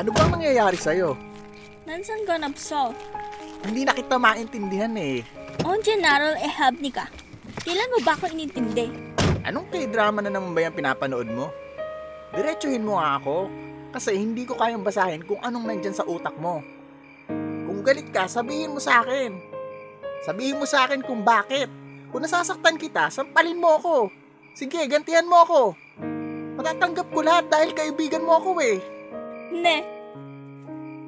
[0.00, 1.12] Ano bang nangyayari sa'yo?
[1.84, 2.96] Nansan ka napso?
[3.68, 5.20] Hindi na kita maintindihan eh.
[5.60, 7.04] Onje naral e habni ka.
[7.60, 8.88] Kailan mo ba ako inintindi?
[9.44, 11.52] Anong k-drama na naman ba yung pinapanood mo?
[12.32, 13.52] Diretsuhin mo nga ako.
[13.92, 16.64] Kasi hindi ko kayang basahin kung anong nandyan sa utak mo.
[17.68, 19.36] Kung galit ka, sabihin mo sa akin.
[20.24, 21.68] Sabihin mo sa akin kung bakit.
[22.08, 24.08] Kung nasasaktan kita, sampalin mo ako.
[24.56, 25.76] Sige, gantihan mo ako.
[26.56, 28.80] Matatanggap ko lahat dahil kaibigan mo ako eh.
[29.50, 29.82] Ne.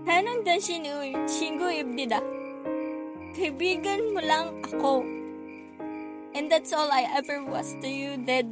[0.02, 0.98] Hanon dan sinu
[1.30, 2.18] shingu ibdida.
[3.38, 5.06] Kaibigan mo lang ako.
[6.34, 8.50] And that's all I ever was to you, Dad.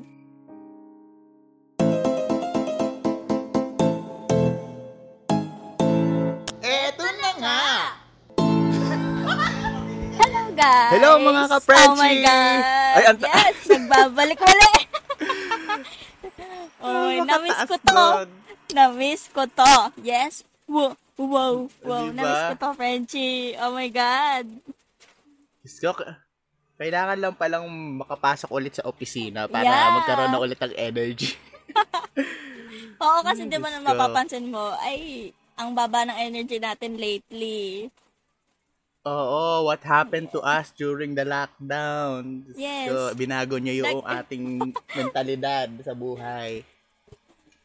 [6.61, 7.61] Eto na nga!
[10.21, 10.91] Hello, guys!
[10.95, 11.91] Hello, mga ka-Frenchie!
[11.91, 12.59] Oh my God!
[12.95, 13.57] Ay, ang ta- yes!
[13.67, 14.73] Nagbabalik muli!
[16.85, 17.91] Oy, na-miss ko to.
[17.91, 18.29] doon.
[18.73, 19.75] Na-miss ko to.
[20.01, 20.43] Yes.
[20.65, 22.05] Wow, wow, wow.
[22.09, 22.17] Diba?
[22.17, 23.55] Na-miss ko to, Frenchie.
[23.59, 24.47] Oh my God.
[25.61, 26.17] K-
[26.81, 27.69] kailangan lang palang
[28.01, 29.93] makapasok ulit sa opisina para Yeah.
[30.01, 31.37] magkaroon na ulit ng energy.
[33.05, 37.89] Oo, kasi di ba na mapapansin mo, ay, ang baba ng energy natin lately.
[39.01, 42.45] Oo, what happened to us during the lockdown?
[42.53, 42.93] Yes.
[42.93, 46.61] ko, binago niyo yung ating mentalidad sa buhay.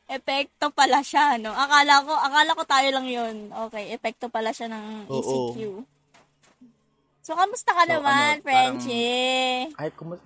[0.06, 1.50] Epekto pala siya, no?
[1.50, 3.36] Akala ko, akala ko tayo lang yun.
[3.67, 5.17] Okay, epekto pala siya ng Oo.
[5.17, 5.58] ECQ.
[7.25, 9.73] So, kamusta ka So, naman, ano, Frenchie?
[9.73, 10.22] Ay, kumus...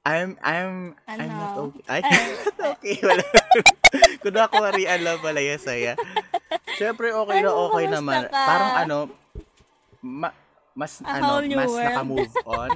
[0.00, 1.32] I'm, I'm, I'm Ano?
[1.34, 1.82] not okay.
[1.88, 2.00] Ay,
[2.44, 2.96] not okay.
[3.00, 3.24] Wala.
[4.22, 5.92] Kung ako marian lang pala yung saya.
[6.76, 8.20] Siyempre, okay na Ano, okay naman.
[8.28, 8.36] ka?
[8.36, 8.96] Parang ano,
[10.00, 10.36] ma-
[10.72, 11.84] mas, A ano, mas world.
[11.84, 12.72] naka-move on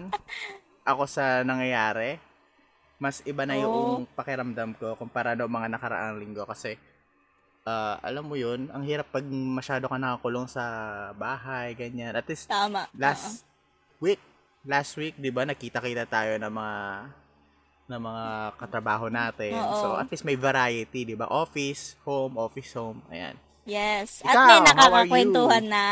[0.90, 2.16] ako sa nangyayari.
[2.96, 3.62] Mas iba na Oh.
[3.62, 3.78] yung
[4.14, 6.78] pakiramdam ko kumpara do mga nakaraang linggo kasi
[7.64, 10.62] ah, alam mo yun, ang hirap pag masyado ka nakakulong sa
[11.16, 12.12] bahay, ganyan.
[12.12, 12.84] At least Tama.
[12.92, 13.42] last
[13.98, 14.20] week,
[14.62, 16.78] last week, 'di ba, nakita-kita tayo ng mga
[17.84, 18.24] ng mga
[18.56, 19.52] katrabaho natin.
[19.56, 19.76] Oo.
[19.76, 21.28] So, at least may variety, 'di ba?
[21.28, 23.00] Office, home, office, home.
[23.08, 23.36] Ayan.
[23.64, 24.20] Yes.
[24.20, 24.68] At Ikaw, may how are
[25.08, 25.86] nakakakwentuhan na.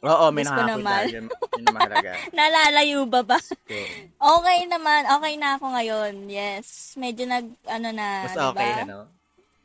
[0.00, 0.74] Oo, may ko nakapunta.
[0.76, 1.04] naman.
[1.06, 1.26] Yun, yun
[1.60, 2.10] ang mahalaga.
[2.36, 3.38] Nalalayo ba ba?
[3.38, 3.54] So,
[4.16, 5.02] Okay naman.
[5.10, 6.12] Okay na ako ngayon.
[6.28, 6.94] Yes.
[6.94, 8.46] Medyo nag, ano na, mas diba?
[8.48, 8.98] okay, ano?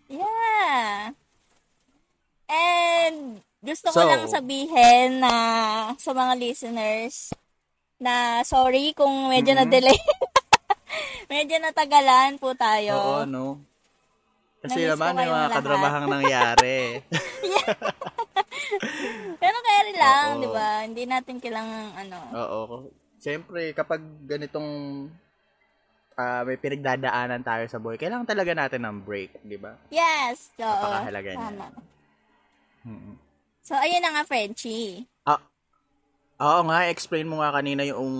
[0.08, 1.14] Yeah.
[2.46, 3.18] And
[3.60, 5.34] gusto ko So- lang sabihin na
[5.96, 7.32] sa mga listeners
[7.98, 9.60] na sorry kung medyo Mhm.
[9.64, 10.00] na-delay.
[11.32, 12.94] medyo natagalan po tayo.
[12.94, 13.62] Oo, no?
[14.64, 15.56] Kasi Namiss naman kayong mga lahat.
[15.60, 16.78] kadramahang nangyari.
[19.44, 20.42] Pero carry lang, Oo.
[20.42, 20.70] di ba?
[20.88, 22.20] Hindi natin kailangan ano.
[22.32, 22.64] Oo.
[23.20, 24.70] Siyempre, kapag ganitong
[26.16, 29.76] ah, may pinagdadaanan tayo sa buhay, kailangan talaga natin ng break, di ba?
[29.92, 30.54] Yes.
[30.60, 30.64] Oo.
[30.64, 31.44] Napakahalaga niya.
[31.44, 31.68] Tama.
[32.84, 33.16] Mm-mm.
[33.64, 35.08] So, ayun na nga, Frenchie.
[35.24, 35.40] Ah,
[36.44, 38.12] oo nga, explain mo nga kanina yung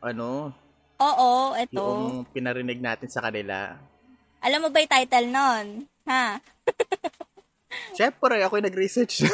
[0.00, 0.56] ano,
[0.96, 1.76] Oo, eto.
[1.76, 3.76] yung pinarinig natin sa kanila.
[4.46, 5.66] Alam mo ba yung title nun?
[6.06, 6.38] Ha?
[7.98, 9.26] Siyempre, ako yung nag-research.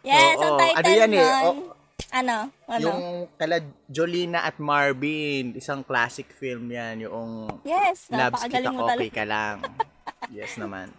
[0.00, 1.44] Yes, Oo, ang title ano yan eh, nun.
[1.44, 1.76] o-
[2.10, 2.36] ano?
[2.66, 2.82] Ano?
[2.82, 3.02] yung
[3.36, 9.22] kala Jolina at Marvin, isang classic film yan, yung yes, Labs kita mo okay ka
[9.28, 9.60] lang.
[10.34, 10.90] yes naman.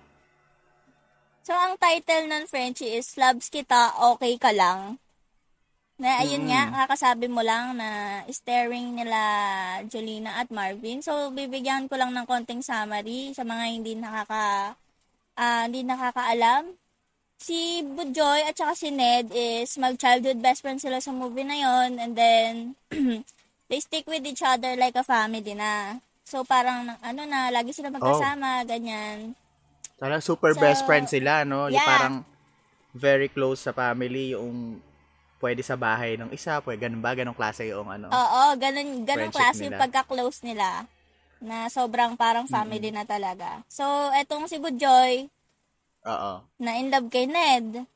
[1.42, 5.02] So, ang title nun, Frenchie, is Labs Kita, Okay Ka Lang.
[6.02, 6.50] Na, ayun Mm.
[6.50, 9.22] nga, kakasabi mo lang na staring nila
[9.86, 10.98] Jolina at Marvin.
[11.06, 14.74] So, bibigyan ko lang ng konting summary sa mga hindi nakaka,
[15.38, 16.74] ah, hindi nakakaalam.
[17.38, 22.02] Si Bujoy at saka si Ned is mag-childhood best friend sila sa movie na yon
[22.02, 22.52] and then
[23.70, 26.02] they stick with each other like a family na.
[26.26, 29.38] So, parang, ano na, lagi sila magkasama, ganyan.
[30.02, 31.70] Talagang super So, best friend sila, no?
[31.70, 31.86] Yung yeah.
[31.86, 32.26] parang
[32.98, 34.82] very close sa family, yung
[35.42, 37.18] pwede sa bahay ng isa, pwede ganun ba?
[37.18, 38.14] Ganong klase yung ano?
[38.14, 40.86] Oo, ganun, ganun Friendship klase yung pagka-close nila.
[41.42, 43.66] Na sobrang parang family na talaga.
[43.66, 43.84] So,
[44.14, 45.26] etong si Bujoy,
[46.06, 46.46] Oo.
[46.62, 47.90] na in love kay Ned.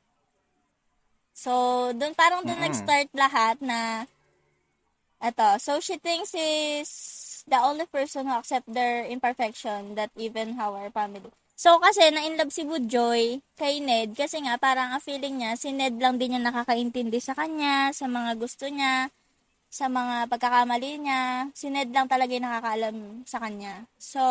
[1.38, 1.52] So,
[1.94, 2.66] doon parang doon Mm-mm.
[2.74, 4.10] nag-start lahat na
[5.22, 6.90] eto, so she thinks is
[7.46, 11.30] the only person who accept their imperfection that even our family.
[11.56, 15.72] So, kasi na-in love si Bujoy kay Ned kasi nga parang ang feeling niya, si
[15.72, 19.08] Ned lang din yung nakakaintindi sa kanya, sa mga gusto niya,
[19.72, 21.48] sa mga pagkakamali niya.
[21.56, 23.88] Si Ned lang talaga yung nakakaalam sa kanya.
[23.96, 24.22] So,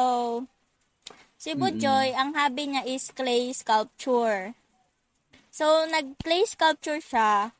[1.40, 4.52] si Bujoy, ang hobby niya is clay sculpture.
[5.48, 7.56] So, nag-clay sculpture siya.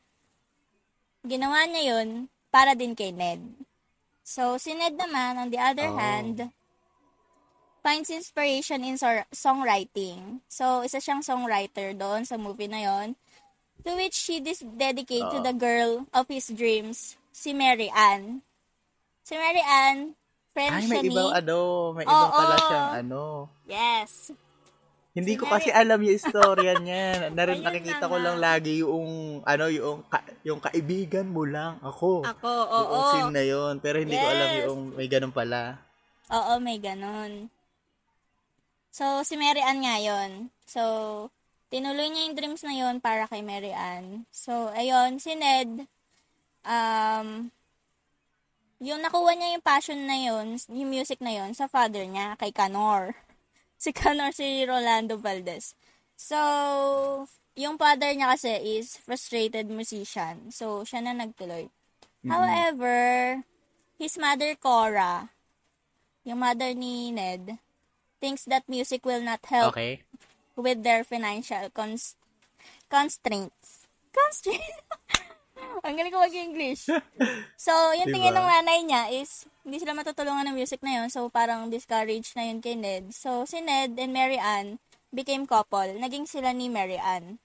[1.25, 3.41] Ginawa niya yun para din kay Ned.
[4.21, 5.97] So, si Ned naman, on the other Oh.
[5.97, 6.53] hand,
[7.85, 10.41] finds inspiration in sor- songwriting.
[10.49, 13.13] So, isa siyang songwriter doon sa movie na yon
[13.85, 15.45] to which he dis- dedicate to Oo.
[15.45, 18.41] the girl of his dreams, si Mary Ann.
[19.21, 20.17] Si Mary Ann,
[20.49, 21.13] friend Ay, siya may ni...
[21.13, 21.57] ibang ano,
[21.93, 22.33] may ibang Oo.
[22.33, 23.21] pala siyang ano.
[23.69, 24.33] Yes.
[25.13, 27.29] Hindi Si ko Mary- kasi alam yung istorya niya.
[27.29, 29.07] Narin, nakikita na ko lang lagi yung,
[29.45, 32.25] ano, yung, ka, yung kaibigan mo lang, ako.
[32.25, 32.89] Ako, oo.
[32.89, 33.73] Yung scene na yun.
[33.77, 34.63] Pero hindi ko alam Yes.
[34.65, 35.77] yung may ganun pala.
[36.33, 37.53] Oo, may ganun.
[38.95, 40.55] So, si Mary Ann nga yun.
[40.63, 41.27] So,
[41.67, 44.23] tinuloy niya yung dreams na yun para kay Mary Ann.
[44.31, 45.91] So, ayun, si Ned,
[46.63, 47.51] um,
[48.79, 52.55] yung nakuha niya yung passion na yun, yung music na yun, sa father niya, kay
[52.55, 53.11] Canor.
[53.75, 55.75] Si Canor, si Rolando Valdez.
[56.15, 56.39] So,
[57.59, 60.47] yung father niya kasi is frustrated musician.
[60.55, 61.67] So, siya na nagtuloy.
[62.23, 63.43] However,
[63.99, 65.27] his mother, Cora,
[66.23, 67.59] yung mother ni Ned,
[68.17, 70.03] thinks that music will not help Okay.
[70.55, 72.15] with their financial cons-
[72.87, 73.87] constraints.
[74.09, 74.79] Constraints?
[75.85, 76.87] Ang galing ko mag-English.
[77.57, 78.41] So, yung tingin Diba?
[78.41, 81.07] ng nanay niya is, hindi sila matutulungan ng music na yun.
[81.09, 83.09] So, parang discouraged na yun kay Ned.
[83.11, 84.77] So, si Ned and Mary Ann
[85.09, 85.95] became couple.
[85.95, 87.39] Naging sila ni Mary Ann.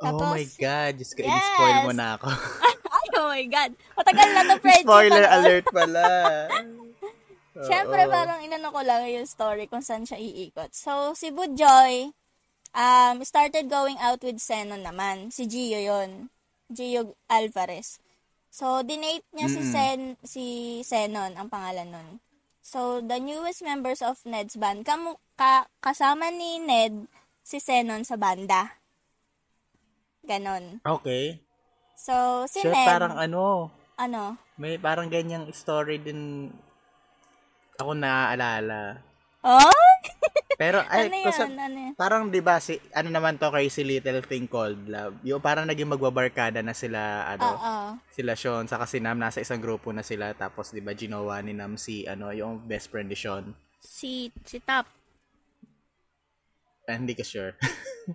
[0.00, 0.92] oh Tapos- my God.
[0.96, 1.32] Diyos ko, Yes.
[1.32, 2.28] in-spoil mo na ako.
[2.98, 3.70] Ay, oh my God.
[3.94, 4.82] Matagal na to, Fred.
[4.82, 6.04] Spoiler alert pala.
[7.64, 8.12] Siyempre, Oo.
[8.12, 10.70] parang inano ko lang yung story kung saan siya iikot.
[10.70, 12.14] So, si Budjoy,
[12.74, 15.34] um, started going out with Zenon naman.
[15.34, 16.30] Si Gio yon
[16.70, 17.98] Gio Alvarez.
[18.48, 19.72] So, dinate niya si Mm-mm.
[19.74, 20.44] Sen, si
[20.86, 22.08] Zenon, ang pangalan nun.
[22.62, 27.08] So, the newest members of Ned's band, kamu, ka, kasama ni Ned,
[27.40, 28.76] si Zenon sa banda.
[30.22, 30.84] Ganon.
[30.84, 31.40] Okay.
[31.96, 36.52] So, si Siya Ned, parang ano, ano, may parang ganyang story din
[37.78, 38.98] ako naaalala.
[39.46, 39.70] oh?
[40.58, 41.54] Pero ay, ano kasi yan?
[41.54, 41.94] Ano yan?
[41.94, 45.22] parang 'di ba si ano naman to Crazy Little Thing Called Love.
[45.22, 47.74] Yung parang naging magbabarkada na sila ano, Oo.
[48.10, 51.54] sila Sean saka si Nam nasa isang grupo na sila tapos 'di ba ginawa ni
[51.54, 53.54] Nam si ano yung best friend ni Sean.
[53.78, 54.90] Si, si Top.
[56.90, 57.54] Ah, hindi ko sure.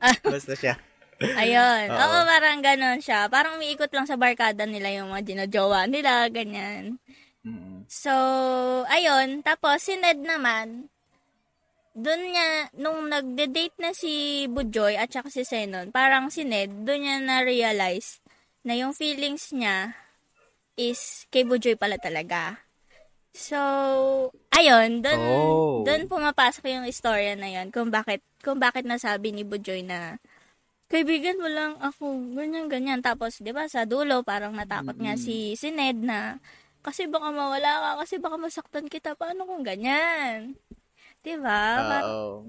[0.04, 0.12] Ah.
[0.36, 0.76] Basta siya.
[1.24, 1.88] Ayun.
[1.88, 2.04] Oo.
[2.04, 3.32] Oo, parang ganon siya.
[3.32, 7.00] Parang umiikot lang sa barkada nila yung mga ginajowa nila, ganyan.
[7.92, 8.14] So,
[8.88, 9.44] ayun.
[9.44, 10.88] Tapos, si Ned naman,
[11.94, 17.06] doon niya, nung nagde-date na si Bujoy at saka si Zenon, parang si Ned, doon
[17.06, 18.24] niya na-realize
[18.66, 19.94] na yung feelings niya
[20.74, 22.66] is kay Bujoy pala talaga.
[23.34, 23.58] So,
[24.54, 25.82] ayun, doon Oh.
[25.86, 30.22] doon pumapasok yung istorya na yun kung bakit kung bakit nasabi ni Bujoy na
[30.94, 33.02] kaibigan mo lang ako, ganyan, ganyan.
[33.02, 36.38] Tapos, di ba, sa dulo, parang natakot nga si, si Ned na,
[36.84, 40.60] kasi baka mawala ka, kasi baka masaktan kita, paano kung ganyan?
[41.24, 41.62] Di ba?
[41.80, 42.44] Par- Oo.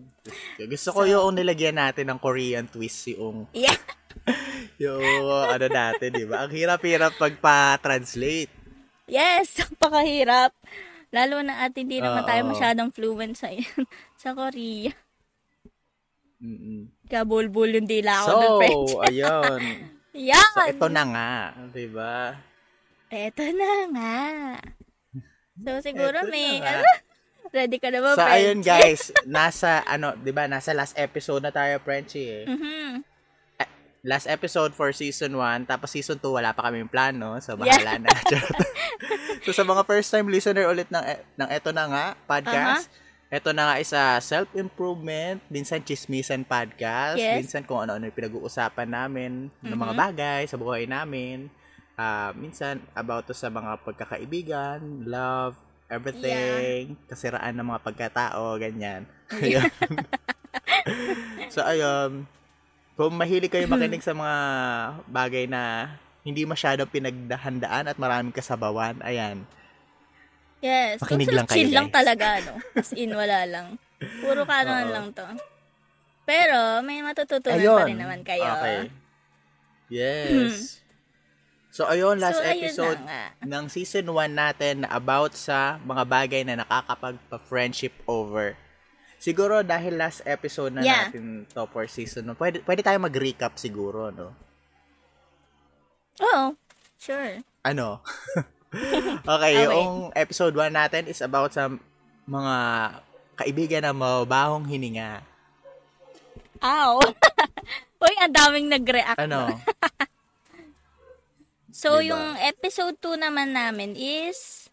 [0.58, 3.78] Gusto ko yung nilagyan natin ng Korean twist yung yeah.
[4.82, 5.02] yung
[5.46, 6.42] ano natin, 'di ba?
[6.42, 8.50] Ang hirap-hirap pagpa-translate.
[9.06, 10.50] Yes, napakahirap.
[11.14, 13.46] Lalo na at hindi naman tayo masyadong fluent sa,
[14.18, 14.90] sa Korea.
[16.42, 16.90] Mm-mm.
[17.06, 18.92] Kaya bulbul yung dila ako So, ng French.
[19.06, 19.60] ayun.
[20.14, 20.50] Yan!
[20.50, 21.30] So, ito na nga,
[21.70, 22.34] 'di ba?
[23.14, 24.16] Eto na nga.
[25.54, 26.82] So, siguro Eto may, ano,
[27.54, 31.54] ready ka na ba, So, ayun guys, nasa, ano, 'di ba, nasa last episode na
[31.54, 32.42] tayo, Frenchie.
[32.42, 32.50] Eh.
[32.50, 33.06] Mhm.
[34.04, 38.12] Last episode for season 1, tapos season 2 wala pa kaming plano, so bahala na.
[38.28, 38.60] Charot.
[39.40, 42.92] so sa mga first time listener ulit ng e- ng eto na nga podcast,
[43.32, 47.40] eto na nga isa self-improvement, minsan chismisan podcast, Yes.
[47.40, 50.02] minsan kung ano-ano yung pinag-uusapan namin ng mga Mhm.
[50.02, 51.48] bagay sa buhay namin.
[51.94, 55.54] Ah, minsan about to sa mga pagkakaibigan, love,
[55.86, 59.06] everything, kasiraan ng mga pagkatao, ganyan.
[59.38, 59.70] Ayun.
[61.54, 62.26] so ayun,
[62.98, 64.36] kung mahilig kayo makinig sa mga
[65.06, 65.94] bagay na
[66.26, 69.46] hindi masyadong pinagdahandaan at maraming kasabawan, ayan.
[70.64, 70.98] Yes.
[70.98, 71.96] Makinig Kung lang kayo, chill lang guys.
[72.00, 72.54] talaga, no?
[72.72, 73.66] As in, wala lang.
[74.24, 75.26] Puro kanon lang to.
[76.24, 78.48] Pero, may matututunan pa rin naman kayo.
[78.48, 78.80] Okay.
[79.92, 80.83] Yes.
[81.74, 83.00] So, ayun, last so, ayun episode
[83.42, 88.54] ng season 1 natin na about sa mga bagay na nakakapagpa-friendship over.
[89.18, 91.10] Siguro dahil last episode na Yeah.
[91.10, 94.30] natin to for season 1, pwede, pwede tayo mag-recap siguro, no?
[96.22, 96.54] Oo.
[96.94, 97.42] Sure.
[97.66, 97.98] Ano?
[99.34, 99.66] okay, Okay.
[99.66, 101.72] yung episode 1 natin is about sa
[102.24, 102.54] mga
[103.34, 105.26] kaibigan na mabahong hininga.
[106.62, 107.02] Ow.
[108.04, 109.18] Uy, ang daming nag-react.
[109.18, 109.50] Ano?
[111.74, 112.14] So, Diba?
[112.14, 114.70] yung episode 2 naman namin is,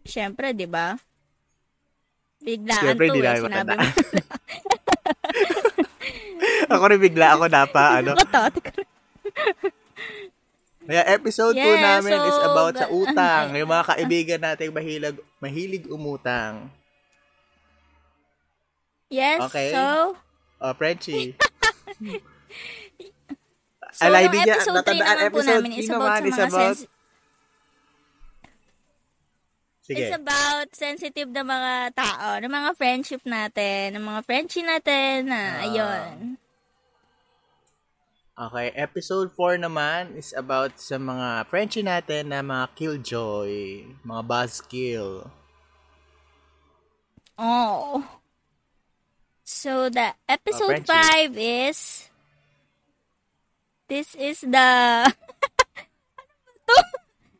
[0.00, 0.96] syempre, di ba?
[2.40, 3.20] Biglaan Siyempre, to eh.
[3.20, 3.84] namin Sinabi mo.
[6.72, 8.16] ako rin bigla ako napa, ano.
[10.88, 13.52] Kaya episode 2 Yes, namin is so, about sa utang.
[13.60, 16.72] Yung mga kaibigan nating mahilig, mahilig umutang.
[19.12, 19.76] Yes, Okay.
[19.76, 20.16] so,
[20.64, 21.36] Oh, Frenchie.
[23.98, 26.86] So Alay, yung episode 3 natandaan naman po namin is about sa mga about- sens-
[29.82, 30.04] Sige.
[30.04, 35.40] It's about sensitive na mga tao, ng mga friendship natin, ng mga friendship natin, na
[35.40, 35.64] Ah.
[35.64, 36.36] ayun.
[38.38, 45.26] Okay, episode 4 naman is about sa mga Frenchie natin na mga killjoy, mga buzzkill.
[47.34, 48.04] Oh.
[49.42, 51.32] So the episode Frenchie.
[51.32, 52.07] 5 is
[53.88, 54.68] this is the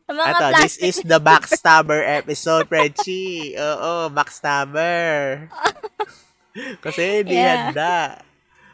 [0.08, 3.52] mga Ato, this plastic is the backstabber episode, Frenchie.
[3.54, 5.46] Oo, backstabber.
[6.80, 7.70] Kasi hindi Yeah.
[7.70, 8.24] handa.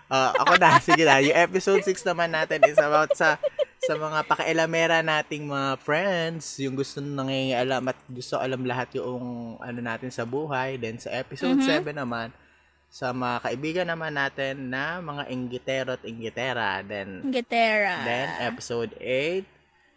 [0.07, 1.19] Ah, ako na, sige na.
[1.19, 3.35] Yung episode 6 naman natin is about sa
[3.83, 9.81] sa mga pakialamera nating mga friends, yung gusto nangingialam at gusto alam lahat yung ano
[9.83, 10.79] natin sa buhay.
[10.79, 11.67] Then sa episode Mhm.
[11.85, 12.31] 7 naman,
[12.95, 16.79] sa mga kaibigan naman natin na mga inggitero at inggitera.
[16.87, 18.07] Then, Gitera.
[18.07, 19.43] then episode 8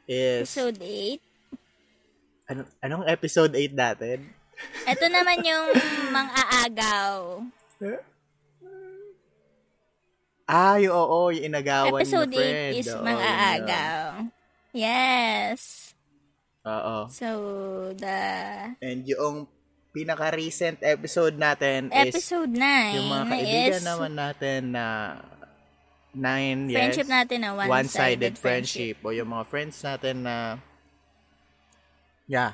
[0.10, 0.50] is...
[0.50, 2.50] Episode 8.
[2.50, 4.26] Ano, anong episode 8 natin?
[4.90, 5.78] Ito naman yung
[6.10, 7.46] mang-aagaw.
[10.50, 12.74] Ah, yung oo, yung inagawan Episode ni friend.
[12.74, 14.26] 8 is Oo, mang-aagaw.
[14.74, 15.62] Yes.
[16.66, 16.74] yun yun.
[16.74, 16.98] Oo.
[17.14, 17.28] So,
[17.94, 18.20] the
[18.82, 19.46] And yung
[19.98, 24.86] pinaka-recent episode natin is episode 9 yung mga kaibigan is naman natin na
[26.14, 28.98] nine, yes, friendship natin na one-sided, one-sided friendship.
[29.02, 29.10] friendship.
[29.10, 30.36] O yung mga friends natin na
[32.30, 32.54] yeah,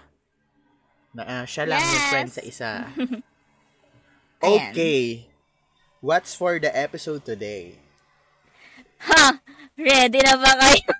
[1.11, 2.11] na ah, siya lang yung Yes.
[2.11, 2.71] friend sa isa.
[4.43, 5.31] Okay.
[6.03, 7.79] What's for the episode today?
[9.07, 9.39] Ha!
[9.79, 10.91] Ready na ba kayo?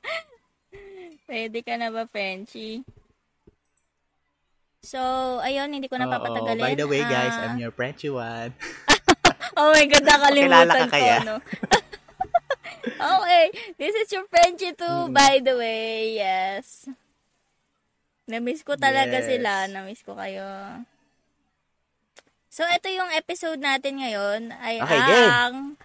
[1.28, 2.80] Ready ka na ba, Frenchie?
[4.80, 4.98] So,
[5.44, 6.64] ayun, hindi ko na papatagalin.
[6.64, 8.56] By the way, guys, Ah, I'm your Frenchie one.
[9.58, 11.16] Oh my God, nakalimutan ka ko, kaya?
[11.26, 11.36] no?
[13.20, 13.44] okay,
[13.76, 16.86] this is your Frenchie too, by the way, yes.
[18.30, 19.26] Namiss ko talaga Yes.
[19.26, 20.46] sila, namiss ko kayo.
[22.48, 25.76] So, ito yung episode natin ngayon ay Okay, ang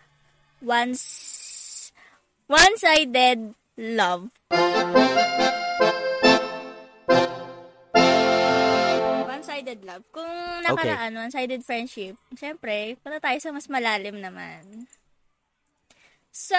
[0.62, 1.04] once
[2.48, 4.30] one-sided love.
[9.66, 10.06] One-sided love.
[10.14, 10.30] Kung
[10.62, 14.86] nakaraan, one-sided friendship, syempre, punta tayo sa mas malalim naman.
[16.30, 16.54] So,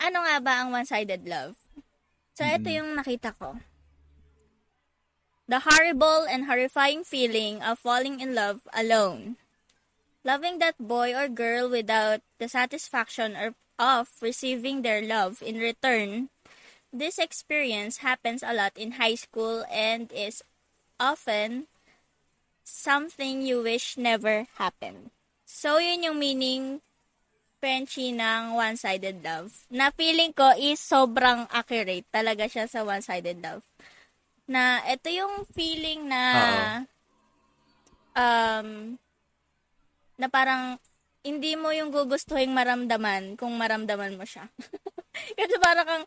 [0.00, 1.60] ano nga ba ang one-sided love?
[2.32, 3.60] So, ito yung nakita ko.
[5.44, 9.36] The horrible and horrifying feeling of falling in love alone.
[10.24, 16.32] Loving that boy or girl without the satisfaction or of receiving their love in return.
[16.88, 20.40] This experience happens a lot in high school and is
[21.02, 21.66] often
[22.62, 25.10] something you wish never happened.
[25.42, 26.78] So, yun yung meaning,
[27.58, 29.66] Frenchie, ng one-sided love.
[29.74, 33.66] Na feeling ko is sobrang accurate talaga siya sa one-sided love.
[34.46, 36.22] Na ito yung feeling na
[38.14, 38.94] um
[40.18, 40.78] na parang
[41.22, 44.50] hindi mo yung gugustuhin maramdaman kung maramdaman mo siya.
[45.38, 46.06] Kasi parang kang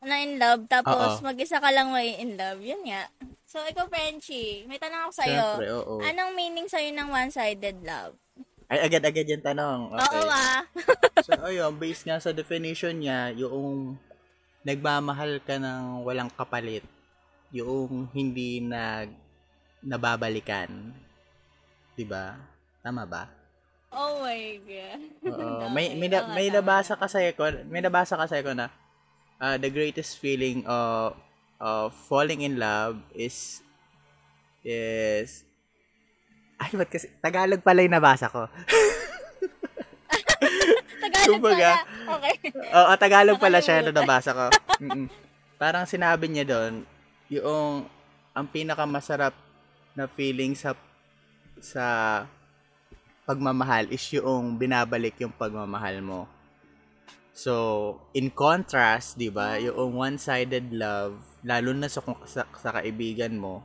[0.00, 1.24] na in love tapos Oo.
[1.24, 2.60] mag-isa ka lang may in love.
[2.60, 3.08] Yun nga.
[3.50, 5.46] So, ikaw, Frenchie, may tanong ako sa'yo.
[5.58, 5.94] Siyempre, oo.
[6.06, 8.14] Anong meaning sa'yo ng one-sided love?
[8.70, 9.80] Ay, agad-agad yung tanong.
[9.98, 10.06] Okay.
[10.06, 10.62] Oo ah.
[11.26, 13.98] so, ayun, based nga sa definition niya, yung
[14.62, 16.86] nagmamahal ka ng walang kapalit,
[17.50, 19.10] yung hindi nag
[19.80, 20.92] nababalikan.
[21.96, 22.36] 'Di ba?
[22.84, 23.24] Tama ba?
[23.90, 25.00] oh my God.
[25.26, 25.66] Oo.
[25.74, 28.70] May may, na- may nabasa kasi ko, may nabasa kasi ko na
[29.40, 31.16] uh, the greatest feeling of
[31.60, 33.64] of falling in love is
[34.62, 35.44] is
[36.60, 38.44] ay, ba't kasi, Tagalog pala yung nabasa ko.
[41.00, 42.12] Tagalog Kumbaga, pala.
[42.20, 42.34] Okay.
[42.52, 44.04] Oo, Tagalog pala siya Nakalimutan.
[44.04, 44.46] nabasa ko.
[44.84, 45.08] Mm-mm.
[45.56, 46.84] Parang sinabi niya doon,
[47.32, 47.88] yung
[48.36, 49.32] ang pinakamasarap
[49.96, 50.76] na feeling sa
[51.64, 51.84] sa
[53.24, 56.28] pagmamahal is yung binabalik yung pagmamahal mo.
[57.32, 57.54] So,
[58.12, 61.14] in contrast, 'di ba, yung one-sided love,
[61.46, 63.62] lalo na sa sa, sa kaibigan mo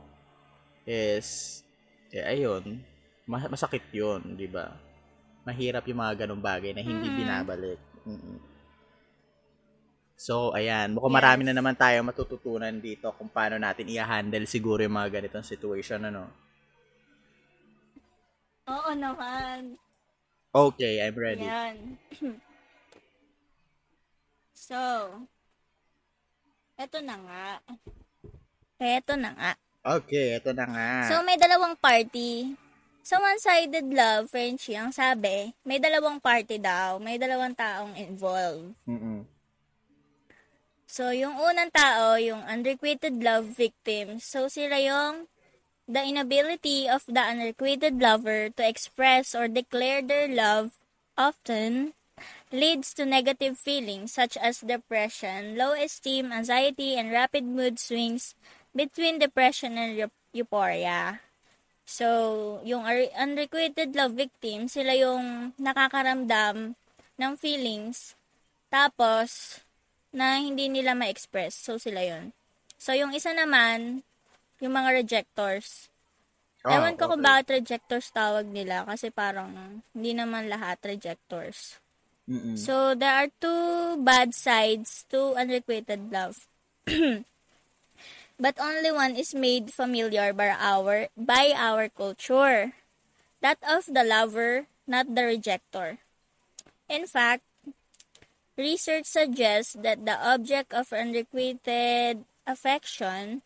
[0.86, 1.60] is
[2.14, 2.80] eh ayun,
[3.26, 4.72] mas- masakit 'yun, 'di ba?
[5.46, 7.16] Mahirap yung mga ganung bagay na hindi Mm.
[7.18, 7.80] binabalik.
[8.06, 8.38] Mm-mm.
[10.16, 10.96] So, ayan.
[10.96, 11.18] Mukhang Yes.
[11.20, 16.00] marami na naman tayo matututunan dito kung paano natin i-handle siguro yung mga ganitong situation,
[16.08, 16.32] ano?
[18.66, 19.76] Oo naman.
[20.56, 21.46] Okay, I'm ready.
[21.46, 22.00] Yan.
[24.56, 24.80] so,
[26.80, 27.46] eto na nga.
[28.80, 29.52] Eto na nga.
[29.86, 30.90] Okay, ito na nga.
[31.06, 32.58] So, may dalawang party.
[33.06, 36.98] Sa one-sided love, Frenchie, ang sabi, may dalawang party daw.
[36.98, 38.74] May dalawang taong involved.
[38.88, 39.22] Mm-mm.
[40.86, 44.18] So, yung unang tao, yung unrequited love victim.
[44.18, 45.30] So, sila yung
[45.86, 50.78] the inability of the unrequited lover to express or declare their love
[51.18, 51.95] often
[52.54, 58.34] leads to negative feelings such as depression, low esteem, anxiety, and rapid mood swings
[58.74, 61.20] between depression and eu- euphoria.
[61.86, 66.74] So, yung unrequited love victim, sila yung nakakaramdam
[67.18, 68.18] ng feelings
[68.70, 69.62] tapos
[70.10, 71.54] na hindi nila ma-express.
[71.54, 72.34] So, sila yun.
[72.74, 74.02] So, yung isa naman,
[74.58, 75.88] yung mga rejectors.
[76.66, 77.28] Ah, Ewan ko kung okay.
[77.30, 81.78] bakit rejectors tawag nila kasi parang hindi naman lahat rejectors.
[82.28, 82.58] Mm-mm.
[82.58, 86.46] So, there are two bad sides to unrequited love.
[88.38, 92.72] But only one is made familiar by our, by our culture.
[93.40, 95.98] That of the lover, not the rejector.
[96.88, 97.44] In fact,
[98.56, 103.42] research suggests that the object of unrequited affection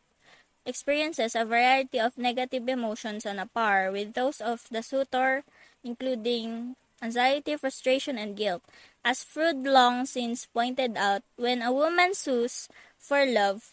[0.67, 5.45] experiences a variety of negative emotions on a par with those of the suitor,
[5.85, 8.63] including anxiety, frustration, and guilt.
[9.05, 12.69] As Freud long since pointed out, when a woman sues
[13.01, 13.73] for love,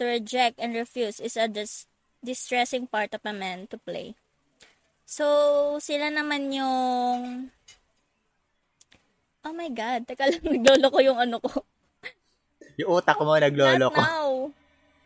[0.00, 1.84] to reject and refuse is a dis-
[2.24, 4.16] distressing part of a man to play.
[5.04, 7.52] So, sila naman yung...
[9.44, 11.68] Oh my God, teka lang, naglolo ko yung ano ko.
[12.80, 14.00] Yung utak mo naglolo Not ko.
[14.00, 14.30] now.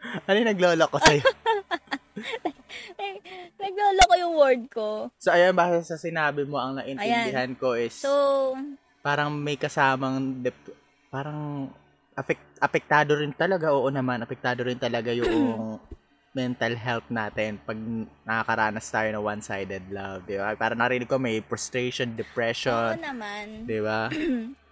[0.30, 1.24] Ano yung naglolo ko sa'yo?
[3.60, 4.88] Naglolo ko yung word ko.
[5.16, 8.54] so, ayan, base sa sinabi mo, ang naintindihan ko is, So,
[9.00, 10.74] parang may kasamang, dep-
[11.08, 11.70] parang,
[12.14, 15.78] affect, apektado rin talaga, oo naman, apektado rin talaga yung
[16.34, 17.78] mental health natin pag
[18.26, 20.50] nakakaranas tayo ng one-sided love, di ba?
[20.58, 23.66] Parang narinig ko may frustration, oo depression, naman.
[23.66, 24.10] di ba?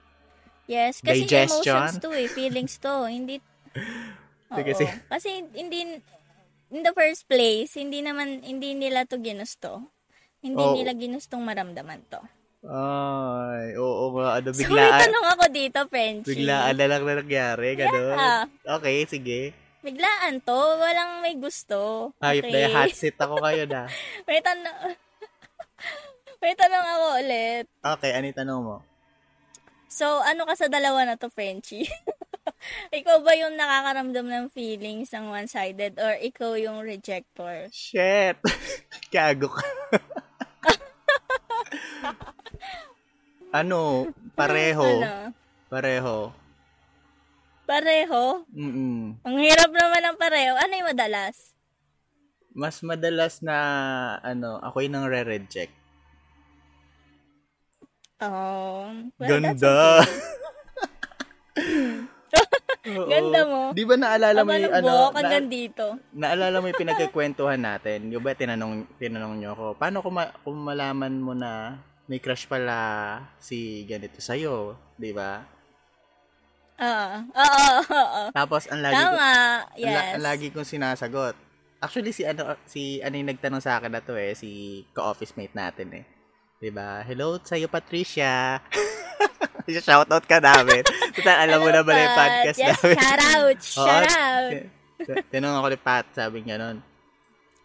[0.70, 1.74] Yes, kasi Digestion?
[1.74, 3.04] emotions to eh, feelings to.
[3.04, 3.42] Hindi,
[4.54, 4.62] Oo.
[4.62, 4.88] Sige.
[5.10, 5.98] Kasi hindi,
[6.72, 9.92] in the first place, hindi naman, hindi nila to ginusto.
[10.42, 10.74] Hindi Oo.
[10.74, 12.18] nila ginustong maramdaman to.
[12.62, 16.30] Ay, oo nga, ano, So, may biglaan, tanong ako dito, Frenchie.
[16.32, 18.16] biglaan na lang na nangyari, gano'n.
[18.16, 18.42] Yeah.
[18.80, 19.40] Okay, sige.
[19.82, 22.10] Biglaan to, walang may gusto.
[22.22, 23.90] Hayop na yung hot seat ako kayo na.
[24.30, 24.94] May tanong,
[26.42, 27.64] may tanong ako ulit.
[27.82, 28.76] Okay, ano yung tanong mo?
[29.90, 31.90] So, ano ka sa dalawa na to, Frenchie?
[32.98, 37.68] ikaw ba yung nakakaramdam ng feelings ng one-sided or ikaw yung rejector?
[37.70, 38.38] Shit!
[39.14, 39.66] Gago ka.
[43.60, 44.10] ano?
[44.32, 44.86] Pareho.
[45.02, 45.34] Ano?
[45.68, 46.16] Pareho.
[47.64, 48.44] Pareho?
[48.52, 49.22] Mm-mm.
[49.24, 50.52] Ang hirap naman ng pareho.
[50.58, 51.56] Ano yung madalas?
[52.52, 53.56] Mas madalas na,
[54.20, 55.72] ano, ako yung nang re-reject.
[58.22, 60.06] Oh, well, that's Ganda!
[60.06, 60.41] okay.
[62.82, 63.06] Oo.
[63.06, 63.60] Ganda mo.
[63.70, 65.84] Di ba naalala mo yung, ng ano, buhok na, dito.
[66.10, 68.10] naalala mo yung pinagkikwentuhan natin?
[68.10, 71.78] Yung ba tinanong, tinanong nyo ako, paano kung, ma- kung malaman mo na
[72.10, 72.74] may crush pala
[73.38, 74.74] si ganito sa'yo?
[74.98, 75.46] Di ba?
[76.82, 77.16] Oo.
[77.30, 78.22] Oo, oo.
[78.34, 79.30] Tapos, ang lagi ko, Tama.
[79.70, 80.12] Ang, la- Yes.
[80.18, 81.36] ang lagi kong sinasagot.
[81.78, 85.50] Actually si ano si ano yung nagtanong sa akin na to eh, si ka-office mate
[85.50, 86.04] natin eh.
[86.62, 87.02] 'Di ba?
[87.02, 88.62] Hello sa iyo Patricia.
[89.82, 90.86] Shout out ka namin.
[91.10, 92.94] Total alam mo na ba yung podcast yes, namin?
[93.02, 93.58] shout out.
[93.82, 94.52] Shout out.
[95.34, 96.78] Tinanong ako ni Pat, sabi niya nun,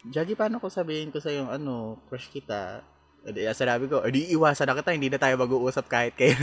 [0.09, 2.81] Jaggy, paano ko sabihin ko sa yung ano, crush kita?
[3.21, 6.37] Edi, sabi ko, edi iwasan na kita, hindi na tayo mag-uusap kahit kayo.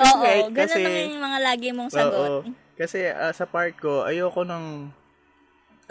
[0.00, 2.14] Oo, Right, ganun kasi- yung mga lagi mong sagot.
[2.14, 2.38] Oo.
[2.78, 4.94] Kasi ah, sa part ko, ayoko nang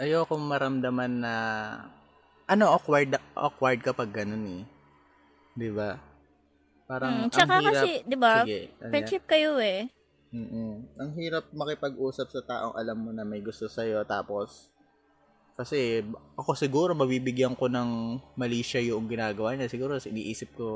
[0.00, 1.34] ayoko maramdaman na
[2.50, 4.62] ano awkward awkward kapag ganun eh.
[5.54, 5.94] 'Di ba?
[6.84, 7.74] Parang Hmm, tsaka ang hirap.
[7.78, 8.32] kasi, di ba,
[8.82, 9.86] friendship kayo eh.
[10.30, 10.86] Mm-mm.
[10.94, 14.70] Ang hirap makipag-usap sa taong alam mo na may gusto sa'yo tapos
[15.54, 16.00] kasi
[16.34, 19.68] ako siguro mabibigyan ko ng mali siya yung ginagawa niya.
[19.68, 20.66] Siguro iniisip ko,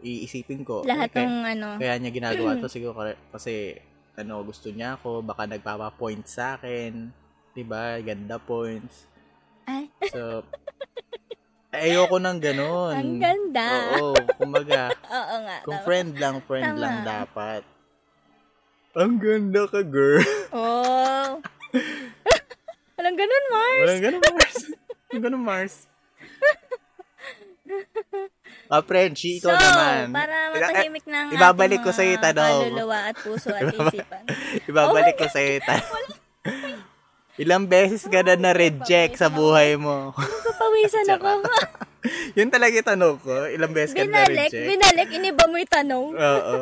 [0.00, 0.84] iisipin ko.
[0.84, 1.68] Lahat eh, kaya- ng ano.
[1.80, 2.98] kaya niya ginagawa to siguro
[3.32, 3.78] kasi
[4.14, 7.08] ano gusto niya ako, baka nagpapa-point sa akin.
[7.50, 7.96] 'Di ba?
[7.98, 9.08] Ganda points.
[9.64, 10.44] Ay, So
[11.76, 12.94] ayoko nang ganun.
[12.94, 13.68] ang ganda.
[13.96, 15.56] Oo, kumbaga, Oo nga.
[15.62, 15.86] kung tama.
[15.86, 16.80] friend lang, friend Tama.
[16.80, 17.62] lang dapat.
[18.94, 20.22] Ang ganda ka, girl.
[20.50, 21.42] Oh.
[22.96, 23.80] Walang ganun, Mars.
[23.80, 24.56] Walang ganun, Mars.
[25.04, 25.74] Walang ganun, Mars.
[28.66, 30.12] Ah, Frenchie, ikaw so, naman.
[30.12, 32.58] para matahimik ng ibabalik ating ko yung mga tanong.
[32.60, 34.22] kaluluwa at puso at isipan.
[34.64, 36.04] Ibabalik ko sa'yo yung tanong.
[37.34, 40.14] Ilang beses ka na na-reject sa buhay mo?
[40.14, 41.42] Papawisan ako.
[42.38, 43.34] Yun talaga yung tanong ko.
[43.48, 44.68] Ilang beses ka binalik, na-reject?
[44.70, 46.06] binalik, iniba mo yung tanong.
[46.14, 46.56] Oo.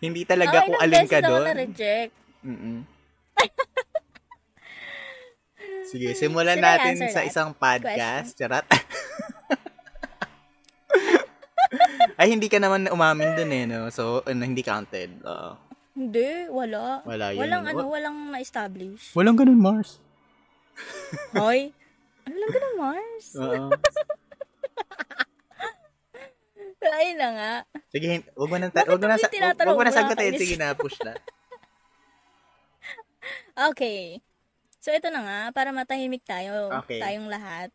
[0.00, 1.44] Hindi talaga Oh, kung ilang alin beses ka ako doon.
[1.44, 2.12] na-reject.
[2.44, 2.78] Mm-mm.
[5.90, 8.34] Sige, simulan natin sa that isang podcast.
[8.34, 8.64] Charat.
[12.14, 13.90] Ay, hindi ka naman umamin dun eh, no?
[13.90, 15.18] So, ano, hindi counted.
[15.26, 15.58] Oo.
[15.94, 17.06] Hindi, wala.
[17.06, 17.38] Wala yun.
[17.40, 19.14] Walang ano, Wa- walang ma-establish.
[19.14, 20.02] Walang ganun, Mars.
[21.38, 21.70] Hoy.
[22.26, 23.26] Ano lang ganun, Mars?
[23.36, 23.70] Oo.
[26.84, 27.52] Ay na nga.
[27.88, 29.96] Sige, wag mo na, ta- wag mo na, Bakit sa- wag, mo tinatanong na mo?
[29.96, 30.32] sagutin.
[30.36, 31.14] Sige na, push na.
[33.70, 34.18] Okay.
[34.82, 36.98] So, ito na nga, para matahimik tayo, Okay.
[37.00, 37.70] tayong lahat.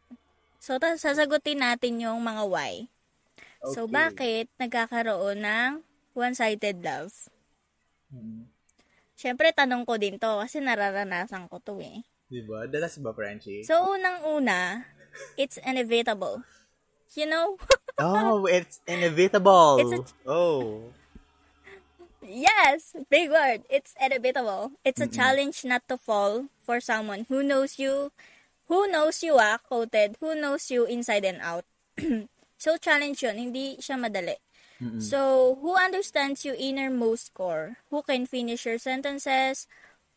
[0.59, 2.85] So, ta- sasagutin natin yung mga why.
[3.65, 3.93] So, Okay.
[3.95, 5.71] bakit nagkakaroon ng
[6.13, 7.15] one-sided love?
[8.09, 8.49] Hmm.
[9.19, 12.07] Siyempre, tanong ko din to kasi nararanasan ko to eh.
[12.29, 12.69] Diba?
[12.69, 13.65] Dalas ba, Frenchie?
[13.65, 14.85] So, unang-una,
[15.35, 16.45] it's inevitable.
[17.17, 17.57] You know?
[17.99, 19.81] oh, it's inevitable.
[19.81, 20.93] It's a- oh.
[22.23, 22.95] yes!
[23.09, 23.65] Big word.
[23.67, 24.77] It's inevitable.
[24.85, 28.13] It's a challenge not to fall for someone who knows you,
[28.69, 31.65] who knows you ah, quoted, who knows you inside and out.
[32.61, 33.35] so, challenge yun.
[33.35, 34.37] Hindi siya madali.
[34.99, 37.83] So, who understands you innermost core?
[37.91, 39.67] Who can finish your sentences?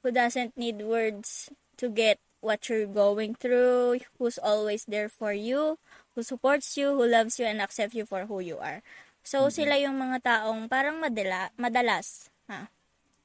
[0.03, 1.51] Who doesn't need words
[1.83, 4.07] to get what you're going through?
[4.19, 5.83] Who's always there for you?
[6.15, 6.95] Who supports you?
[6.95, 8.83] Who loves you and accepts you for who you are?
[9.23, 12.71] So, sila yung mga taong parang madala, madalas, ha?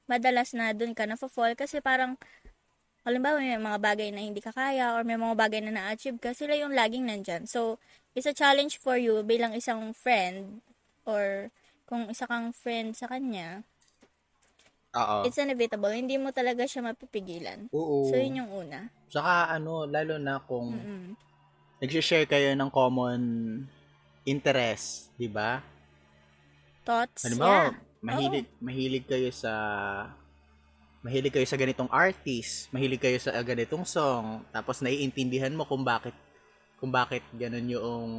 [0.06, 2.18] Madalas na dun ka na-fall kasi parang,
[3.06, 6.38] halimbawa may mga bagay na hindi ka kaya or may mga bagay na na-achieve ka,
[6.38, 7.50] sila yung laging nandyan.
[7.50, 7.82] So,
[8.14, 10.62] it's a challenge for you bilang isang friend
[11.08, 11.50] or
[11.88, 13.64] kung isa kang friend sa kanya,
[14.92, 15.24] Oo.
[15.24, 15.90] it's inevitable.
[15.90, 17.72] Hindi mo talaga siya mapipigilan.
[17.72, 18.12] Oo.
[18.12, 18.92] So, yun yung una.
[19.08, 21.10] Saka ano, lalo na kung Mm.
[21.80, 23.22] nag-share kayo ng common
[24.28, 25.64] interest, di ba?
[26.84, 27.24] Thoughts?
[27.24, 27.76] Halimbawa, yeah.
[28.04, 29.54] mahilig, mahilig kayo sa
[31.08, 36.12] mahilig kayo sa ganitong artist, mahilig kayo sa ganitong song, tapos naiintindihan mo kung bakit
[36.78, 38.10] kung bakit ganun yung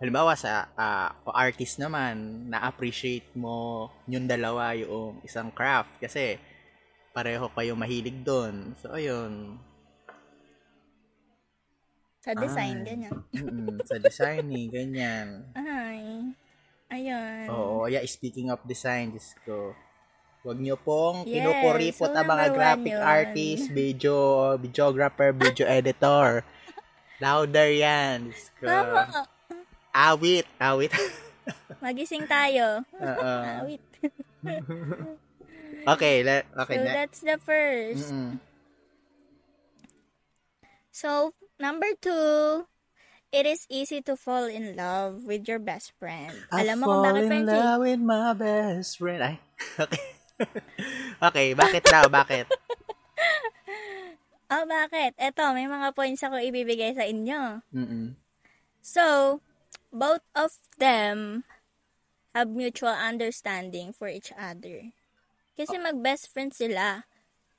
[0.00, 6.40] halimbawa sa ah, kung artist naman, na-appreciate mo yung dalawa yung isang craft kasi
[7.12, 8.72] pareho kayo mahilig doon.
[8.78, 9.58] So ayun,
[12.18, 12.86] Sa design, Ay.
[12.92, 13.14] ganyan.
[13.32, 15.48] Mm, sa designing, ganyan.
[15.54, 16.34] Ay.
[16.90, 17.46] Ayun.
[17.48, 19.72] Oo, yeah, speaking of design, Diyos ko.
[20.42, 23.02] Huwag niyo pong Yes, kinukuripot so ang mga graphic yun.
[23.02, 24.16] artist, video,
[24.56, 26.42] videographer, video editor.
[27.16, 28.28] Louder yan.
[28.28, 28.66] Diyos ko.
[28.66, 29.37] Tama.
[29.94, 30.92] Awit, awit.
[31.84, 32.82] Magising tayo.
[32.98, 33.32] Oo.
[33.66, 33.84] Wait.
[35.94, 36.92] okay, le- okay so, na.
[36.92, 38.10] that's the first.
[38.12, 38.38] Mm-mm.
[40.90, 42.66] So, number two,
[43.30, 46.34] it is easy to fall in love with your best friend.
[46.50, 49.20] I Alam mo kung bakit, fall in love with my best friend.
[49.22, 49.36] Ay,
[49.84, 50.04] okay.
[51.22, 52.10] okay, bakit daw?
[52.10, 52.50] Bakit?
[54.48, 55.12] Oh, bakit?
[55.20, 57.60] Eto, may mga points ako ibibigay sa inyo.
[57.68, 58.16] Mm-mm.
[58.80, 59.38] So,
[59.92, 61.44] both of them
[62.36, 64.92] have mutual understanding for each other.
[65.58, 67.02] Kasi mag-best friend sila.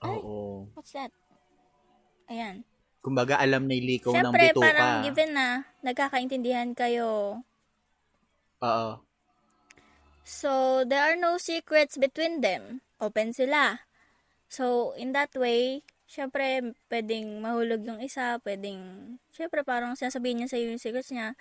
[0.05, 0.71] Oo.
[0.71, 1.11] What's that?
[2.31, 2.63] Ayan.
[3.03, 4.63] Kumbaga, alam na ilikaw ng Siyempre, bituka.
[4.63, 5.47] parang given na
[5.83, 7.43] nagkakaintindihan kayo.
[8.63, 8.91] Oo.
[10.23, 12.85] So, there are no secrets between them.
[13.01, 13.87] Open sila.
[14.45, 20.69] So, in that way, syempre, pwedeng mahulog yung isa, pwedeng, syempre, parang sinasabihin niya sa'yo
[20.69, 21.33] yung secrets niya.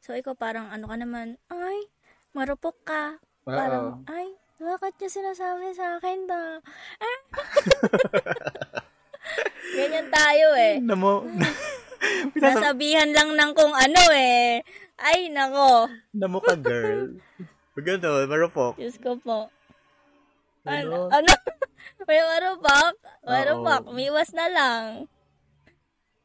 [0.00, 1.92] So, ikaw parang, ano ka naman, ay,
[2.32, 3.20] marupok ka.
[3.44, 3.52] Oo.
[3.52, 6.42] Parang, ay, bakit niya sinasabi sa akin to?
[7.00, 7.20] Ah.
[9.76, 10.80] Ganyan tayo eh.
[10.80, 11.24] Namo.
[12.42, 14.64] Nasabihan lang ng kung ano eh.
[14.96, 15.88] Ay, nako.
[16.16, 17.20] Namo ka, girl.
[17.80, 18.76] Gano'n, marupok.
[18.76, 19.48] Diyos ko po.
[20.68, 21.08] Ano?
[21.08, 21.24] Ano?
[21.24, 21.32] ano?
[22.04, 22.20] May?
[22.20, 22.92] Marupak.
[23.24, 23.92] Oo.
[23.96, 24.84] Miwas na lang.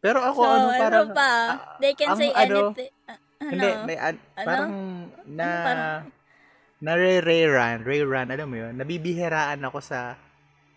[0.04, 1.10] Pero ako, So, ano, ano, parang...
[1.16, 1.32] pa?
[1.56, 2.92] ah, They can ang say ano, anything.
[3.08, 3.52] Ah, ano?
[3.54, 4.46] Hindi, may, an- Ano?
[4.46, 4.72] parang,
[5.26, 6.04] na, Ano parang-
[6.76, 10.20] na rerun, rerun, alam mo yun, nabibihiraan ako sa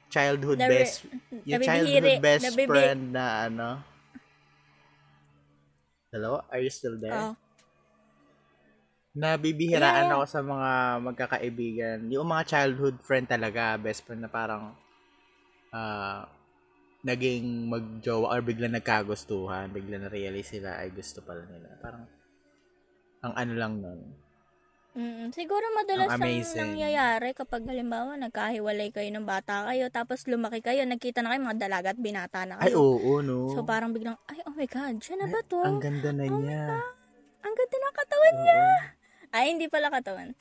[0.09, 1.04] childhood Nabi- best,
[1.44, 3.68] yung childhood best nabibi- friend na ano.
[6.09, 6.40] Hello?
[6.48, 7.12] Are you still there?
[7.12, 7.35] Oh.
[9.12, 10.14] Nabibihiraan Yeah.
[10.14, 10.70] ako sa mga
[11.02, 11.98] magkakaibigan.
[12.09, 14.72] Yung mga childhood friend talaga, best friend na parang
[15.68, 16.24] ah
[17.00, 21.76] naging magjowa or bigla nagkagustuhan, bigla na realize sila ay gusto pala nila.
[21.78, 22.07] Parang
[23.22, 24.00] Ang ano lang nun.
[24.98, 26.59] Mm, siguro madalas Ang amazing.
[26.74, 31.61] nangyayari kapag halimbawa nagkahiwalay kayo ng bata kayo tapos lumaki kayo, nagkita na kayo mga
[31.70, 32.83] dalaga at binata na Ay, kayo.
[32.83, 33.46] oo, no.
[33.54, 35.62] So parang biglang, ay oh my god, siya na ba to?
[35.62, 36.62] Ang ganda na Oh niya.
[37.46, 38.61] Ang ganda ng katawan niya.
[39.28, 40.35] Ay, hindi pala katawan.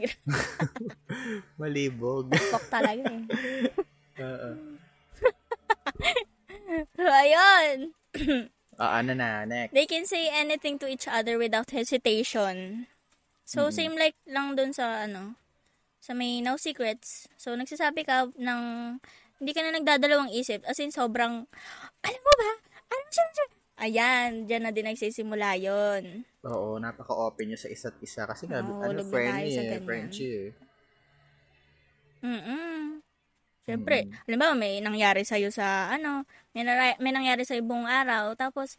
[1.60, 2.32] Malibog.
[2.32, 3.22] Fuck talaga eh.
[4.24, 4.50] Oo.
[6.94, 7.90] So, ayun.
[8.80, 9.76] Ah, ano na, next.
[9.76, 12.88] They can say anything to each other without hesitation.
[13.44, 15.36] So, same like lang dun sa, ano,
[16.00, 17.28] sa may no secrets.
[17.36, 18.62] So, nagsasabi ka ng,
[19.36, 20.64] hindi ka na nagdadalawang isip.
[20.64, 21.44] As in, sobrang,
[22.00, 22.50] alam mo ba?
[22.88, 23.46] Alam mo siya, siya.
[23.80, 28.24] Ayan, dyan na din nagsisimula yon Oo, napaka-open niya sa isa't isa.
[28.24, 29.80] Kasi nga, Oo, ano, friendly eh.
[29.84, 30.68] Friendship eh.
[32.24, 33.00] Mm-mm.
[33.64, 38.34] Siyempre, alam ba, may nangyari sa'yo sa, ano, may, nara- may nangyari sa'yo buong araw,
[38.34, 38.78] tapos,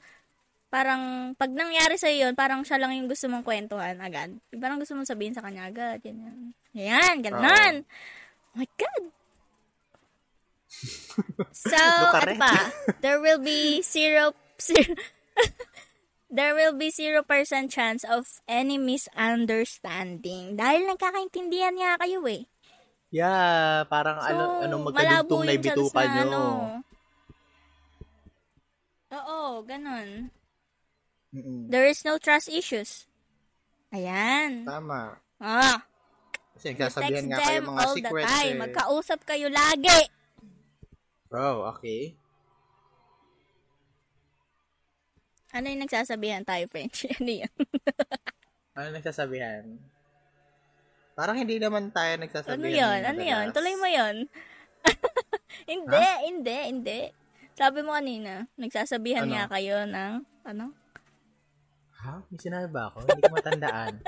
[0.72, 4.36] parang, pag nangyari sa'yo yun, parang siya lang yung gusto mong kwentuhan agad.
[4.56, 7.84] Parang gusto mong sabihin sa kanya agad, yan, yan, ganun.
[8.52, 9.04] Oh my God.
[11.52, 12.72] So, ano pa,
[13.04, 14.96] there will be zero, zero
[16.32, 17.28] there will be 0%
[17.68, 20.56] chance of any misunderstanding.
[20.56, 22.48] Dahil nagkakaintindihan nga kayo eh.
[23.12, 26.24] Yeah, parang ano, ano malabo magkadugtong na ibitukan nyo.
[26.24, 26.42] ano.
[29.12, 30.32] Oo, ganun.
[31.32, 31.67] Mm-mm.
[31.67, 33.08] There is no trust issues.
[33.91, 34.63] Ayan.
[34.63, 35.19] Tama.
[35.39, 35.84] Ah,
[36.56, 38.56] Kasi nagsasabihan nga kayo mga all the secrets time.
[38.56, 38.60] eh.
[38.62, 40.00] Magkausap kayo lagi.
[41.28, 42.15] Bro, okay.
[45.52, 47.04] Ano yung nagsasabihan tayo, French?
[47.19, 47.52] Ano yun?
[48.71, 49.63] Ano nagsasabihan?
[51.12, 52.56] Parang hindi naman tayo nagsasabihan.
[52.56, 53.00] Ano yun?
[53.04, 53.45] Ano yun?
[53.52, 54.15] Tuloy mo yun.
[55.71, 57.00] hindi, hindi, hindi.
[57.54, 59.34] Sabi mo kanina, nagsasabihan Ano?
[59.36, 60.66] nga kayo ng, ano?
[62.02, 62.18] Ha?
[62.28, 63.06] May sinabi ba ako?
[63.06, 63.94] Hindi ko matandaan.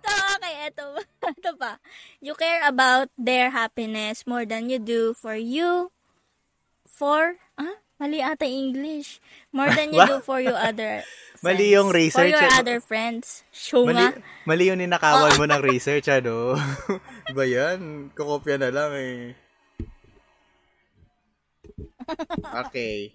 [0.00, 0.08] So,
[0.40, 0.96] okay, eto,
[1.30, 1.76] eto pa.
[2.18, 5.92] You care about their happiness more than you do for you,
[6.82, 9.20] for, ah, mali ata yung English.
[9.52, 11.04] More than you do for your other
[11.36, 11.44] friends.
[11.44, 12.32] Mali yung For research.
[12.32, 12.58] your eh.
[12.58, 13.44] other friends.
[13.52, 14.24] Show mali, nga.
[14.48, 16.56] mali yung ninakawan mo ng research, ano?
[17.28, 18.10] Iba yan?
[18.16, 19.36] Kukopya na lang eh.
[22.66, 23.12] Okay.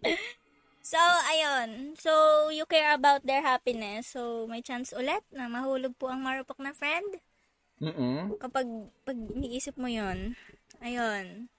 [0.85, 1.01] So,
[1.33, 1.97] ayun.
[1.97, 2.11] So,
[2.53, 4.13] you care about their happiness.
[4.13, 7.17] So, may chance ulit na mahulog po ang marupok na friend.
[7.81, 8.37] Mm-mm.
[8.37, 8.69] Kapag
[9.01, 10.37] pag iniisip mo yon
[10.85, 11.49] ayun.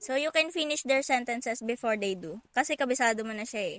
[0.00, 2.40] So, you can finish their sentences before they do.
[2.56, 3.78] Kasi kabisado mo na siya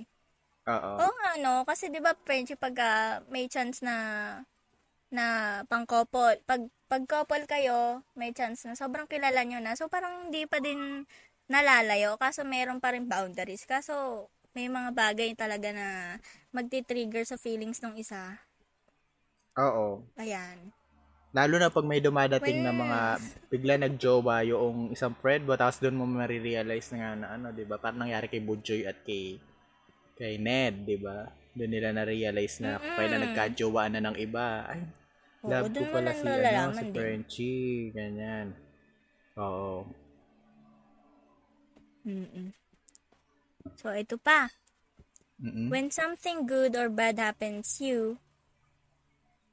[0.70, 0.90] Oo.
[1.02, 1.66] Oo nga, no?
[1.66, 3.96] Kasi di ba, friendship, pag ah, may chance na
[5.12, 5.26] na
[5.66, 9.74] pang couple, pag, pag couple kayo, may chance na sobrang kilala nyo na.
[9.74, 11.04] So, parang hindi pa din
[11.54, 12.18] nalalayo.
[12.18, 13.62] Kaso, meron pa rin boundaries.
[13.62, 14.26] Kaso,
[14.58, 16.18] may mga bagay talaga na
[16.50, 18.42] magti-trigger sa feelings ng isa.
[19.58, 20.02] Oo.
[20.18, 20.74] Ayan.
[21.34, 23.00] Lalo na pag may dumadating na Well, mga
[23.50, 27.66] bigla nagjowa yung isang friend mo tapos doon mo marirealize na nga na ano, 'di
[27.66, 27.74] ba?
[27.82, 29.42] Parang nangyari kay Budjoy at kay
[30.14, 31.26] kay Ned, 'di ba?
[31.58, 32.94] Doon nila na-realize na Mm-mm.
[32.98, 34.62] kailan nagkajowaan na ng iba.
[34.66, 34.86] Ay,
[35.42, 36.86] Oo, love ko pala na si ano, si.
[36.94, 38.54] Frenchie, ganyan.
[39.38, 39.86] Oo.
[42.04, 42.52] Mm-mm.
[43.80, 44.52] So, ito pa.
[45.40, 45.72] Mm-mm.
[45.72, 48.20] When something good or bad happens you,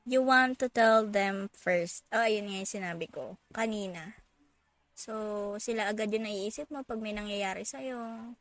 [0.03, 2.03] you want to tell them first.
[2.11, 4.19] Oh, ayun nga yung sinabi ko kanina.
[4.91, 8.35] So, sila agad yung naiisip mo pag may nangyayari sa'yo.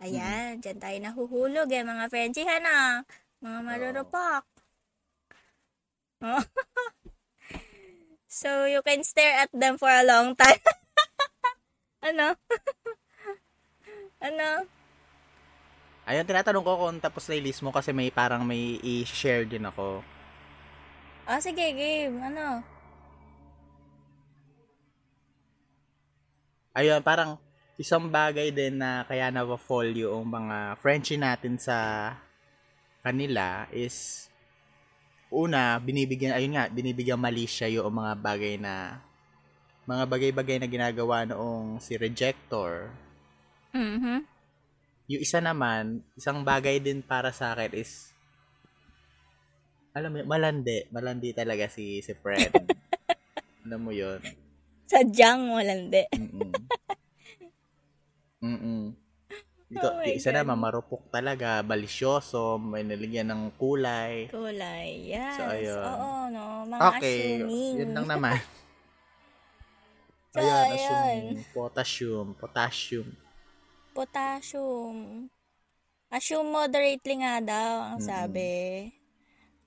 [0.00, 3.04] Ayan, dyan tayo nahuhulog eh, mga Frenchie na.
[3.40, 4.44] Mga marurupak.
[6.20, 6.44] Oh.
[8.40, 10.60] so, you can stare at them for a long time.
[12.08, 12.36] ano?
[14.20, 14.68] ano?
[16.04, 20.04] Ayun, tinatanong ko kung tapos na list mo kasi may parang may i-share din ako.
[21.24, 22.18] Ah, sige, game.
[22.20, 22.64] Ano?
[26.74, 27.38] Ayun, parang
[27.80, 32.12] isang bagay din na kaya na-fall yung mga Frenchie natin sa
[33.00, 34.28] kanila is
[35.30, 38.98] una, binibigyan, ayun nga, binibigyan mali siya yung mga bagay na
[39.86, 42.90] mga bagay-bagay na ginagawa noong si Rejector.
[43.74, 44.26] Mhm.
[45.10, 48.10] Yung isa naman, isang bagay din para sa akin is
[49.90, 50.86] alam mo, malandi.
[50.94, 52.54] Malandi talaga si si Fred.
[53.66, 54.22] alam mo yun.
[54.86, 56.02] Sadyang walandi.
[56.14, 56.66] Mm-mm.
[58.46, 58.96] Mm-mm.
[59.70, 60.42] Ito, Oh yung isa God.
[60.42, 64.26] naman, marupok talaga, balisyoso, may naligyan ng kulay.
[64.26, 65.14] Kulay.
[65.14, 65.38] Yes.
[65.38, 65.78] So, ayun.
[65.78, 66.44] Oo, no.
[66.66, 67.76] Mga Okay, assuming.
[67.78, 68.34] yun lang naman.
[70.30, 70.74] So, Ayun, ayun.
[70.78, 71.38] assuming.
[71.50, 73.08] Potassium, potassium.
[73.92, 75.28] Potassium.
[76.10, 78.90] Assume moderately nga daw, ang sabi.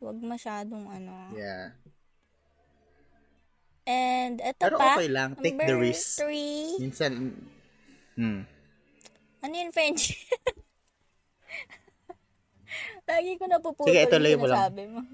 [0.03, 1.31] Wag masyadong ano.
[1.31, 1.71] Yeah.
[3.83, 4.95] And ito Pero pa.
[4.95, 5.35] okay lang.
[5.39, 6.19] Take the number risk.
[6.19, 6.75] Three.
[6.79, 7.11] Minsan,
[8.15, 8.41] hmm.
[9.43, 10.15] Ano yun, French?
[13.11, 14.55] Lagi ko napuputol Sige, yung mo lang.
[14.55, 14.99] sinasabi mo.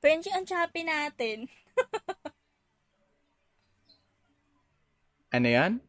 [0.00, 1.48] Frenchie, ang choppy natin.
[5.36, 5.84] Ano yan?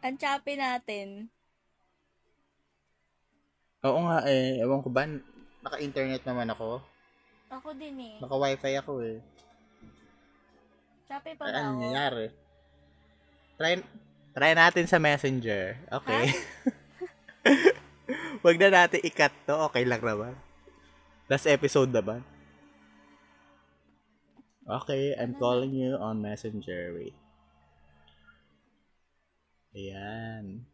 [0.00, 1.28] Ang choppy natin.
[3.84, 4.56] Oo nga eh.
[4.64, 5.04] Ewan ko ba?
[5.60, 6.80] Naka-internet naman ako.
[7.52, 8.16] Ako din eh.
[8.24, 9.20] Naka-wifi ako eh.
[11.12, 11.68] Choppy pa ba ano ako?
[11.76, 12.26] nangyayari?
[13.60, 13.72] Try,
[14.32, 15.76] try natin sa messenger.
[15.92, 16.32] Okay?
[18.48, 19.60] Wag na natin i-cut to.
[19.68, 20.32] Okay lang naman.
[21.28, 22.24] Last episode naman.
[24.64, 26.96] Okay, I'm calling you on messenger.
[26.96, 27.21] Wait.
[29.72, 30.68] Ayan.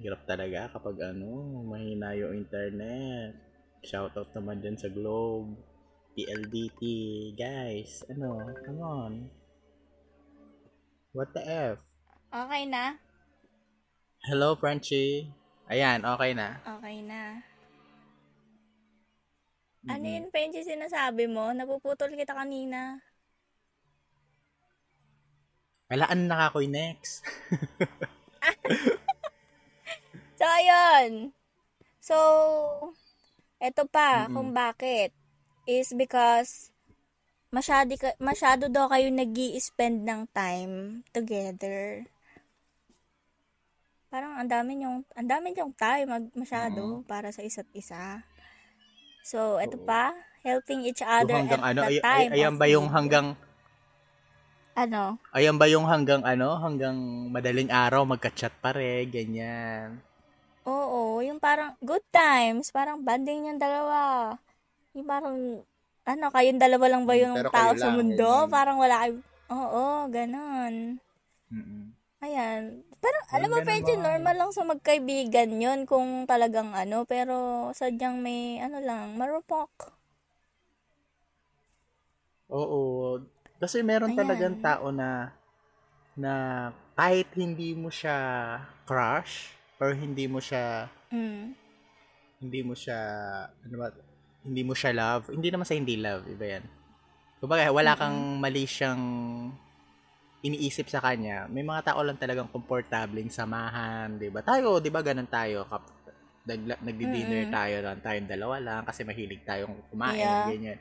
[0.00, 3.36] Hirap talaga kapag ano, mahina yung internet.
[3.84, 5.52] Shoutout naman dyan sa Globe.
[6.16, 6.80] PLDT.
[7.36, 9.12] Guys, ano, come on.
[11.12, 11.84] What the F?
[12.32, 12.96] Okay na?
[14.24, 15.28] Hello, Frenchie.
[15.68, 16.64] Ayan, okay na.
[16.64, 17.44] Okay na.
[19.84, 21.52] Ano yun, Frenchie, sinasabi mo?
[21.52, 23.04] Napuputol kita kanina.
[25.92, 27.20] Walaan na ako next.
[30.34, 31.30] So, ayun.
[32.02, 32.16] So,
[33.62, 35.14] eto pa, kung bakit.
[35.64, 36.74] Is because,
[37.54, 42.04] masyado, masyado daw kayo nag spend ng time together.
[44.10, 48.20] Parang ang dami yung ang dami yung time mag, masyado para sa isa't isa.
[49.24, 49.86] So, eto Oo.
[49.88, 50.12] pa,
[50.44, 53.32] helping each Yung other hanggang at ano, the ay, ay, time ayan ba yung hanggang,
[54.76, 55.22] Ano?
[55.30, 56.98] ayan ba yung hanggang ano, hanggang
[57.30, 60.02] madaling araw magka-chat pare, ganyan.
[60.64, 64.32] Oo, yung parang good times, parang banding yung dalawa.
[64.96, 65.36] Yung parang,
[66.08, 68.28] ano, kayong dalawa lang ba Mm, yung pero tao sa lang, mundo?
[68.28, 68.48] ganyan.
[68.48, 69.14] Parang wala kayo,
[69.52, 70.74] oo, ganon.
[71.52, 71.92] Mm-mm.
[72.22, 72.86] Ayan.
[73.02, 74.02] Pero, alam mo, ganun pwede ba?
[74.08, 79.70] normal lang sa magkaibigan yun kung talagang ano, pero sadyang may, ano lang, marupok.
[82.48, 83.24] Oo.
[83.64, 84.20] Kasi meron Ayan.
[84.20, 85.32] talagang tao na
[86.14, 86.32] na
[86.94, 88.14] kahit hindi mo siya
[88.84, 89.50] crush
[89.80, 91.56] or hindi mo siya Mm.
[92.38, 92.98] hindi mo siya
[93.48, 93.88] ano ba
[94.44, 96.64] hindi mo siya love hindi naman sa hindi love iba yan
[97.40, 99.00] kumbaga wala kang mali siyang
[100.40, 105.00] iniisip sa kanya may mga tao lang talagang komportableng samahan di ba tayo di ba
[105.00, 105.82] ganun tayo kap
[106.44, 107.54] nag nagdi-dinner Mm-mm.
[107.54, 110.46] tayo lang tayong dalawa lang kasi mahilig tayong kumain Yeah.
[110.46, 110.80] ganyan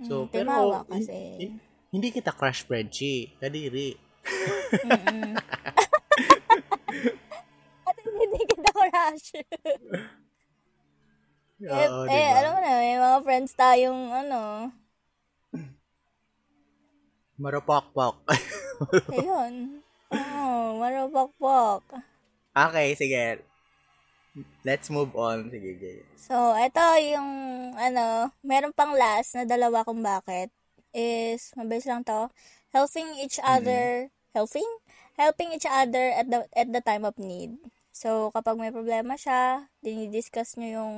[0.00, 0.52] so Mm, pero
[0.86, 1.16] kasi.
[1.40, 3.90] hin- hindi kita crush Frenchie kadiri.
[7.82, 9.26] At hindi kita crush.
[11.60, 12.36] eh, Oo, eh, diba?
[12.36, 14.40] alam mo na, may mga friends tayong, ano,
[17.36, 18.16] marupok-pok
[19.16, 19.80] Ayun.
[20.12, 21.80] Oo, marupok-pok.
[22.52, 23.40] okay sige
[24.60, 27.26] let's move on sige sige So, ito yung,
[27.74, 30.52] ano, meron pang last na dalawa kung bakit
[30.94, 32.30] is, mabilis lang to,
[32.74, 34.66] helping each other, helping?
[35.20, 37.60] Helping each other at the, at the time of need.
[37.92, 40.96] So, kapag may problema siya, dinidiscuss nyo yung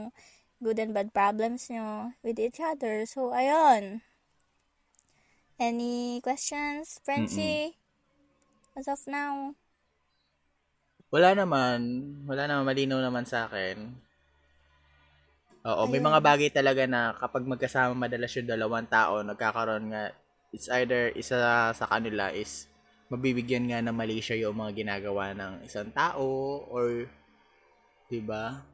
[0.62, 3.02] good and bad problems nyo with each other.
[3.11, 4.07] So, ayun.
[5.59, 7.78] Any questions, Frenchie?
[8.78, 9.59] As of now?
[11.12, 11.81] Wala naman.
[12.24, 12.64] Wala naman.
[12.64, 13.92] Malinaw naman sa akin.
[15.62, 20.11] Oo, may mga bagay talaga na kapag magkasama madalas yung dalawang tao, nagkakaroon nga,
[20.51, 22.66] it's either isa sa kanila is
[23.07, 27.07] mabibigyan nga ng mali siya yung mga ginagawa ng isang tao or
[28.09, 28.64] 'di ba?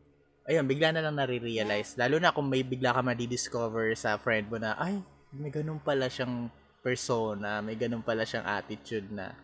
[0.48, 2.00] Ayun, bigla na lang nare-realize.
[2.00, 4.96] Lalo na kung may bigla ka ma-discover sa friend mo na, ay,
[5.28, 6.48] may ganun pala siyang
[6.80, 9.36] persona, may ganun pala siyang attitude na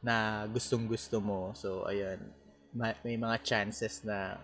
[0.00, 1.52] na gustong-gusto mo.
[1.52, 2.24] So, ayun,
[2.72, 4.40] ma- may mga chances na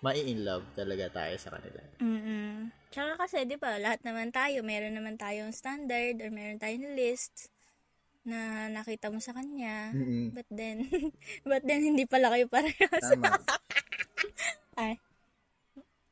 [0.00, 1.80] mai-in love talaga tayo sa kanila.
[2.00, 2.72] Mm-mm.
[2.88, 7.52] Tsaka kasi, di ba, lahat naman tayo, meron naman tayong standard or meron tayong list
[8.24, 9.92] na nakita mo sa kanya.
[9.92, 10.32] Mm-mm.
[10.32, 10.88] But then,
[11.48, 13.04] but then, hindi pala kayo parehas.
[13.04, 13.36] Tama.
[14.80, 14.96] Ay.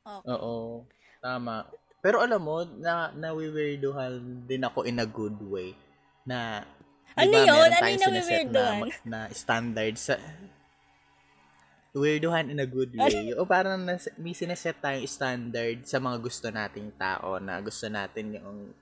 [0.04, 0.84] Oo.
[1.24, 1.68] Tama.
[2.04, 5.72] Pero alam mo, na nawiwirduhan din ako in a good way.
[6.28, 6.60] Na,
[7.16, 7.68] di Ano yun?
[7.72, 8.78] Ano yung sineset nawiwirduhan?
[9.08, 10.14] Na, na standard sa
[11.98, 13.34] weirduhan in a good way.
[13.34, 18.38] o parang nas, may sineset tayong standard sa mga gusto nating tao na gusto natin
[18.38, 18.72] yung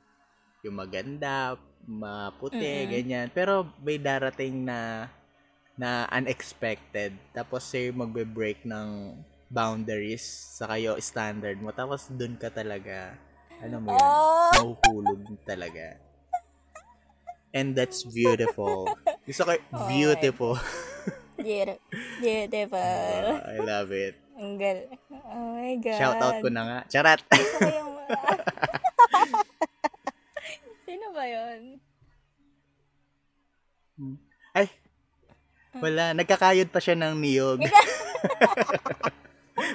[0.60, 1.54] yung maganda,
[1.86, 2.90] maputi, Mm-mm.
[2.90, 3.26] ganyan.
[3.30, 5.08] Pero may darating na
[5.76, 7.12] na unexpected.
[7.36, 9.14] Tapos yung magbe-break ng
[9.46, 10.24] boundaries
[10.56, 11.70] sa kayo standard mo.
[11.70, 13.14] Tapos dun ka talaga,
[13.62, 16.00] ano mo yun, Oh, mahuhulog talaga.
[17.54, 18.90] And that's beautiful.
[19.28, 20.56] Gusto ko, Oh
[21.36, 21.78] beautiful.
[22.20, 22.76] beautiful.
[22.76, 22.78] Beautiful.
[22.78, 24.14] Uh, I love it.
[24.36, 24.84] Ang gal.
[25.32, 25.96] Oh my God.
[25.96, 26.78] Shout out ko na nga.
[26.92, 27.20] Charat!
[30.86, 31.80] Sino ba yun?
[34.52, 34.68] Ay,
[35.80, 36.12] wala.
[36.12, 37.64] Nagkakayod pa siya ng niyog.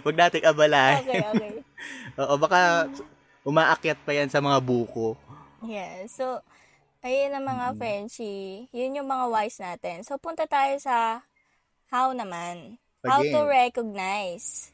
[0.05, 1.09] Huwag nating abalahin.
[1.09, 1.51] Okay, okay.
[2.21, 2.85] Oo, baka
[3.41, 5.17] umaakyat pa yan sa mga buko.
[5.65, 6.45] Yeah, so,
[7.01, 8.69] ayun ang mga Frenchie.
[8.73, 10.05] Yun yung mga wise natin.
[10.05, 11.25] So, punta tayo sa
[11.91, 12.79] how naman.
[13.03, 13.51] How to Again.
[13.51, 14.71] recognize.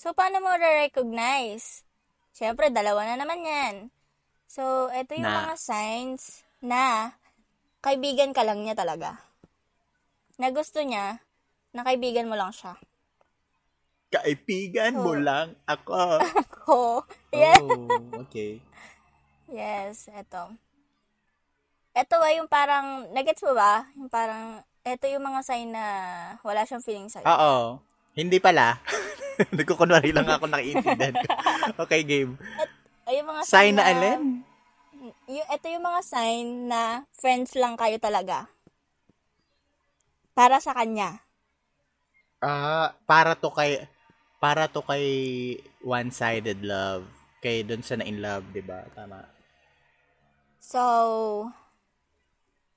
[0.00, 1.84] So, paano mo re-recognize?
[2.32, 3.74] Siyempre, dalawa na naman yan.
[4.48, 5.52] So, ito yung Na.
[5.52, 7.12] mga signs na
[7.84, 9.20] kaibigan ka lang niya talaga.
[10.40, 11.20] Na gusto niya,
[11.74, 12.78] na kaibigan mo lang siya.
[14.08, 15.20] Kaibigan mo Oo.
[15.20, 16.22] lang ako.
[16.64, 16.78] Ko.
[17.34, 17.60] Yeah.
[17.60, 18.64] Oh, okay.
[19.50, 20.54] Yes, eto.
[21.92, 23.84] Eto ba yung parang, nagets mo ba?
[23.98, 25.84] Yung parang, eto yung mga sign na
[26.40, 27.26] wala siyang feeling sa'yo.
[27.28, 27.54] Oo.
[28.16, 28.80] Hindi pala.
[29.56, 31.28] Nagkukunwari lang ako nakiintindihan ko.
[31.86, 32.34] Okay, game.
[33.04, 34.42] Ay, yung mga Sign na alin?
[35.30, 38.50] Yung, eto yung mga sign na friends lang kayo talaga.
[40.34, 41.22] Para sa kanya.
[42.42, 43.82] Ah, para to kay
[44.38, 45.06] para to kay
[45.82, 47.06] one-sided love.
[47.42, 48.86] Kay dun sa na in love, 'di ba?
[48.94, 49.26] Tama.
[50.62, 50.82] So,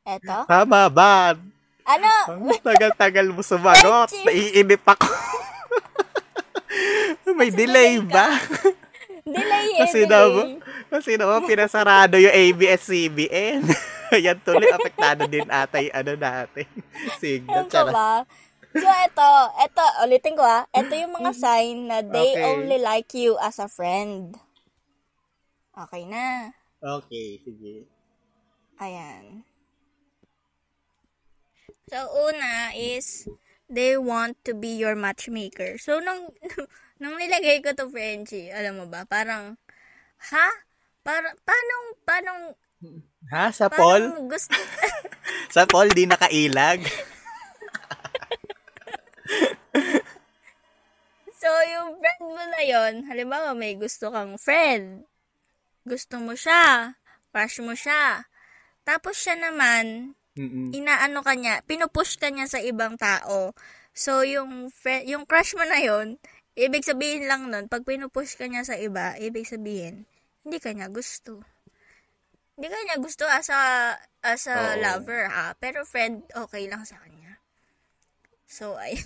[0.05, 0.45] eto.
[0.49, 1.38] Tama ba?
[1.91, 2.11] Ano?
[2.31, 4.09] Ang tagal-tagal mo sumagot.
[4.27, 5.07] Naiinip ako.
[7.31, 8.31] May delay ba?
[9.23, 10.59] Delay eh, Kasi naman,
[10.91, 13.63] kasi naman pinasarado yung ABS-CBN.
[14.25, 16.67] Yan tuloy, apektado din ata yung ano natin.
[17.17, 17.65] Signal.
[17.65, 18.27] Ano ba?
[18.71, 19.27] So, eto,
[19.59, 20.63] eto, ulitin ko ah.
[20.71, 22.43] Eto yung mga sign na they Okay.
[22.43, 24.35] only like you as a friend.
[25.75, 26.51] Okay na.
[26.79, 27.87] Okay, sige.
[28.79, 29.43] Ayan.
[31.91, 33.27] So, una is,
[33.67, 35.75] they want to be your matchmaker.
[35.75, 36.31] So, nung,
[37.03, 39.59] nung nilagay ko to Frenchie, alam mo ba, parang,
[40.31, 40.47] ha?
[41.03, 41.73] Para, paano,
[42.07, 42.55] paano,
[43.27, 43.51] Ha?
[43.51, 44.07] Sa Paul?
[44.31, 44.55] gusto,
[45.55, 46.79] Sa Paul, di nakailag?
[51.43, 55.03] so, yung friend mo na yon halimbawa, may gusto kang friend,
[55.83, 56.95] gusto mo siya,
[57.35, 58.31] crush mo siya,
[58.87, 60.73] tapos siya naman, Mm-mm.
[60.73, 63.53] inaano ka niya, pinupush ka niya sa ibang tao.
[63.93, 66.17] So, yung, fre- yung crush mo na yon
[66.57, 70.09] ibig sabihin lang nun, pag pinupush ka niya sa iba, ibig sabihin,
[70.43, 71.45] hindi ka niya gusto.
[72.57, 74.81] Hindi ka niya gusto as a, as a Oo.
[74.81, 75.53] lover, ha?
[75.61, 77.39] Pero friend, okay lang sa kanya.
[78.49, 78.99] So, ay,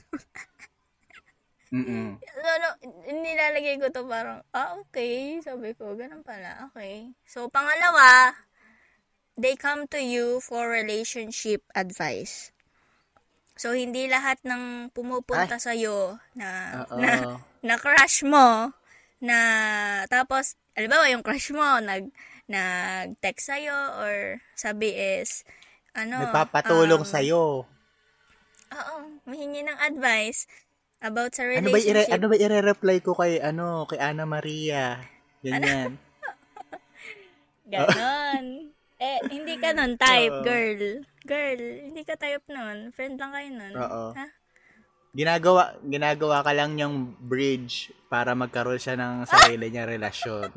[1.76, 2.18] Mm-mm.
[2.18, 2.70] no, no,
[3.10, 5.38] nilalagay ko to parang, ah, okay.
[5.44, 7.14] Sabi ko, ganun pala, okay.
[7.30, 8.34] So, pangalawa,
[9.36, 12.56] they come to you for relationship advice.
[13.56, 18.76] So, hindi lahat ng pumupunta sa'yo na, na, na crush mo,
[19.24, 19.38] na,
[20.12, 22.12] tapos, alam yung crush mo, nag,
[22.52, 25.48] nag-text sa'yo, or sabi is,
[25.96, 27.44] ano, Nagpapatulong um, sa'yo.
[28.76, 30.52] Oo, mahingi ng advice
[31.00, 32.12] about sa Ano ba, ire, relationship.
[32.12, 35.00] ano ba ire-reply ko kay, ano, kay Ana Maria?
[35.40, 35.96] Ganyan.
[37.72, 38.75] Ganon.
[39.00, 40.46] Eh, hindi ka nun type, Oo.
[40.46, 41.04] girl.
[41.26, 42.94] Girl, hindi ka type nun.
[42.96, 43.74] Friend lang kayo nun.
[43.76, 44.14] Oo.
[44.16, 44.26] Ha?
[45.16, 50.52] Ginagawa, ginagawa ka lang niyang bridge para magkaroon siya ng sarili niyang relasyon.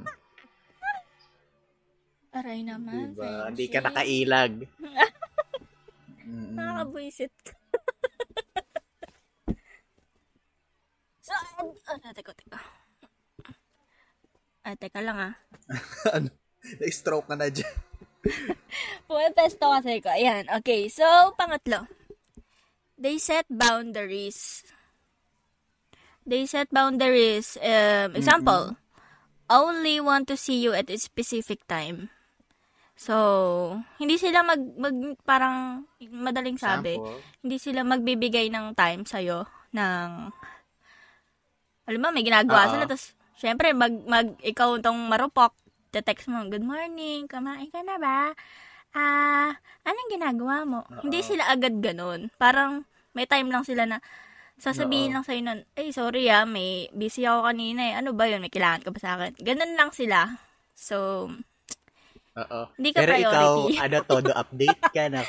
[2.35, 3.47] Aray naman, Diba?
[3.51, 4.67] Hindi ka nakailag.
[6.59, 7.55] Nakakabuisit ka.
[11.27, 12.61] so, ano, ano, teka, teka.
[14.67, 15.33] Ah, teka lang ah.
[16.19, 16.29] ano?
[16.83, 17.88] Na-stroke ka na dyan.
[19.09, 20.11] Pumepesto kasi ko.
[20.11, 20.91] Ayan, okay.
[20.91, 21.05] So,
[21.39, 21.87] pangatlo.
[22.99, 24.67] They set boundaries.
[26.29, 27.57] They set boundaries.
[27.63, 28.77] Um, example,
[29.49, 32.13] only want to see you at a specific time.
[32.99, 37.23] So, hindi sila mag, mag parang, madaling sabi, Sample.
[37.47, 40.09] hindi sila magbibigay ng time sa'yo ng,
[41.87, 42.71] alam mo, may ginagawa Oo.
[42.75, 45.55] sila, tapos, syempre, mag, mag, ikaw tong marupok,
[45.89, 48.37] te-text mo, good morning, kumain ka na ba?
[48.93, 49.53] Ah,
[49.85, 50.85] anong ginagawa mo?
[51.01, 52.29] Hindi sila agad ganun.
[52.37, 52.85] Parang,
[53.17, 54.01] may time lang sila na,
[54.61, 55.15] sasabihin Oo.
[55.21, 57.95] lang sa'yo nun, eh, sorry ah, may busy ako kanina eh.
[57.97, 58.45] Ano ba yun?
[58.45, 59.33] May kailangan ka ba sa akin?
[59.41, 60.29] Ganun lang sila.
[60.77, 61.29] So,
[62.39, 62.61] Oo.
[62.79, 63.75] Hindi ka Pero ikaw, priority.
[63.85, 65.23] ano, todo update ka na.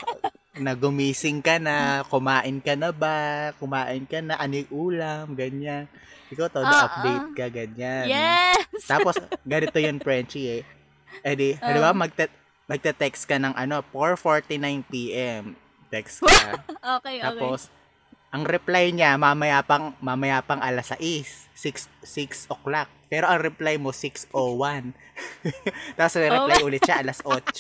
[0.60, 5.88] na gumising ka na, kumain ka na ba, kumain ka na, ano yung ulam, ganyan.
[6.30, 6.66] Ikaw to, Oo.
[6.66, 8.06] update ka, ganyan.
[8.06, 8.86] Yes!
[8.86, 10.64] Tapos, ganito yun, Frenchie eh.
[11.26, 12.32] Eh di, di ba, magte-
[12.70, 15.58] magte-text ka ng ano, 4.49pm.
[15.90, 16.62] Text ka.
[17.00, 17.26] Okay, okay.
[17.26, 17.68] Tapos,
[18.30, 21.02] ang reply niya, mamaya pang, mamaya pang alas 6.
[21.58, 22.88] 6, 6 o'clock.
[23.10, 24.94] Pero ang reply mo, 6.01.
[25.98, 27.52] Tapos, reply ulit siya, alas 8.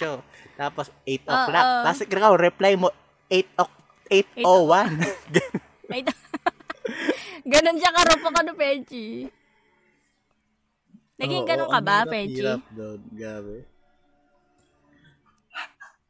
[0.55, 1.65] Tapos, 8 o'clock.
[1.65, 1.83] Oo.
[1.89, 2.93] Tapos, ikaw, reply mo,
[3.27, 3.77] 8 o'clock.
[4.09, 5.05] 8.01.
[5.89, 6.09] Wait.
[7.45, 9.29] Ganon siya karupo ka no, Pechi.
[11.19, 12.39] Naging Oo, ganon ka ba, Pechi?
[12.39, 13.57] Hirap doon, gabi.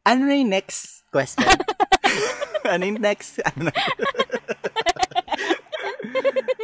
[0.05, 1.45] Ano na yung next question?
[2.73, 3.41] ano yung next?
[3.45, 3.69] Ano?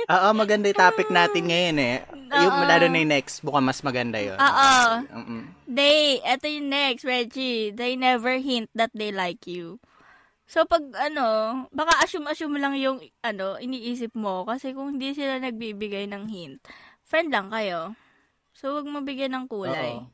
[0.06, 1.98] Oo, maganda yung topic natin ngayon eh.
[2.30, 2.70] Yung Oo.
[2.70, 4.38] lalo na yung next, mukhang mas maganda yun.
[4.38, 4.74] Oo.
[5.66, 7.74] They, eto yung next, Reggie.
[7.74, 9.82] They never hint that they like you.
[10.46, 11.26] So, pag ano,
[11.74, 14.46] baka assume-assume lang yung, ano, iniisip mo.
[14.46, 16.62] Kasi kung hindi sila nagbibigay ng hint,
[17.02, 17.98] friend lang kayo.
[18.54, 20.00] So, wag mo bigyan ng kulay.
[20.00, 20.14] Oo.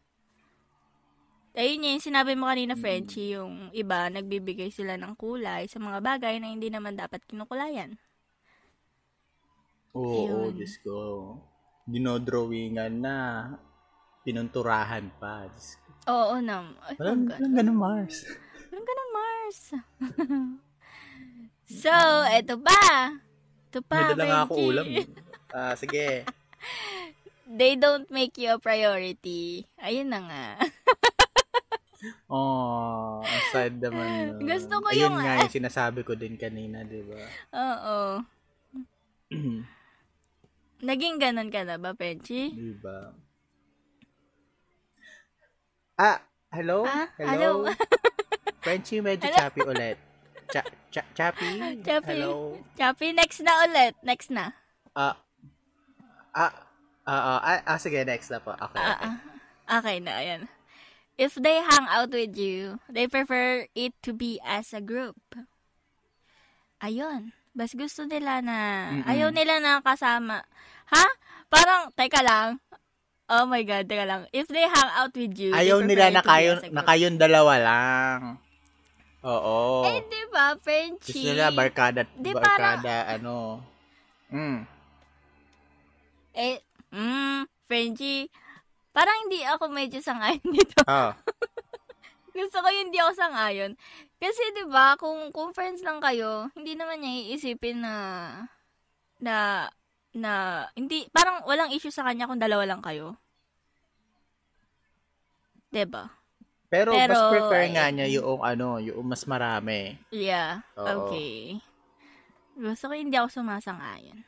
[1.51, 6.39] Ayun yung sinabi mo kanina, Frenchie, yung iba, nagbibigay sila ng kulay sa mga bagay
[6.39, 7.99] na hindi naman dapat kinukulayan.
[9.91, 10.55] Oo, Ayun.
[10.55, 10.95] Diyos ko.
[11.83, 13.17] Dinodrawingan na.
[14.23, 15.51] Pinunturahan pa.
[15.51, 15.91] Diyos ko.
[16.07, 16.71] Oo, nam.
[16.87, 18.23] Ay, Walang, ang walang ganun, Mars.
[18.71, 19.59] Walang ganun, Mars.
[21.83, 21.91] so,
[22.31, 23.19] eto pa.
[23.67, 24.87] Ito pa, May dala nga ako ulam.
[25.51, 26.23] Ah, sige.
[27.59, 29.67] They don't make you a priority.
[29.77, 30.45] Ayun na nga.
[32.25, 34.33] Oh, ang sad naman.
[34.33, 34.49] nun.
[34.49, 37.21] Gusto ko Ayun yung- nga yung sinasabi ko din kanina, di ba?
[37.53, 38.25] Oo.
[40.81, 42.49] Naging ganun ka na ba, Penchi?
[42.49, 43.13] di ba?
[45.93, 46.89] Ah, hello?
[46.89, 47.69] Ah, hello?
[47.69, 48.00] hello?
[48.61, 49.97] Frenchie, medyo choppy ulit.
[50.51, 50.61] Cha
[50.93, 51.81] cha choppy?
[51.81, 52.21] Chappy.
[52.21, 52.59] Hello?
[52.77, 53.93] Chappy, next na ulit.
[54.03, 54.53] Next na.
[54.93, 55.17] Ah,
[56.35, 56.53] ah,
[57.07, 58.53] ah, ah, ah, sige, next na po.
[58.53, 59.09] Okay, Ah, okay.
[59.09, 59.17] ah.
[59.81, 60.41] Okay na, ayan.
[61.15, 65.17] If they hang out with you, they prefer it to be as a group.
[66.81, 67.31] Ayun.
[67.51, 68.57] Bas gusto nila na,
[68.89, 69.07] Mm-mm.
[69.07, 70.43] ayaw nila na kasama.
[70.87, 71.05] Ha?
[71.47, 72.59] Parang, teka lang.
[73.27, 74.21] Oh my God, teka lang.
[74.31, 78.19] If they hang out with you, Ayaw nila na kayo, na kayong dalawa lang.
[79.21, 79.85] Oo.
[79.85, 81.13] Eh, di ba, Frenchie?
[81.13, 83.61] Gusto nila barkada, Di, barkada, ano.
[84.33, 84.65] Mm.
[86.33, 86.57] Eh,
[86.89, 88.31] mm, Frenchie,
[88.89, 90.81] parang hindi ako medyo sangayon dito.
[90.89, 91.13] Oh.
[92.31, 93.71] Gusto ko yung hindi ako sangayon.
[94.15, 97.95] Kasi 'di ba, kung kung friends lang kayo, hindi naman niya iisipin na
[99.19, 99.67] na
[100.15, 103.19] na hindi parang walang issue sa kanya kung dalawa lang kayo.
[105.75, 106.20] 'Di ba?
[106.71, 109.99] Pero, Pero, mas prefer nga niya yung ano, yung mas marami.
[110.07, 110.63] Yeah.
[110.79, 111.11] Oo.
[111.11, 111.59] Okay.
[112.55, 114.23] Gusto ko hindi ako sumasang-ayon.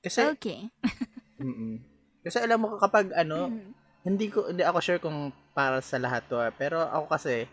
[0.00, 0.72] Kasi, Okay.
[2.24, 3.72] Kasi alam mo kapag ano, Mm.
[4.08, 6.52] hindi ko hindi ako sure kung para sa lahat to, ah.
[6.52, 7.44] pero ako kasi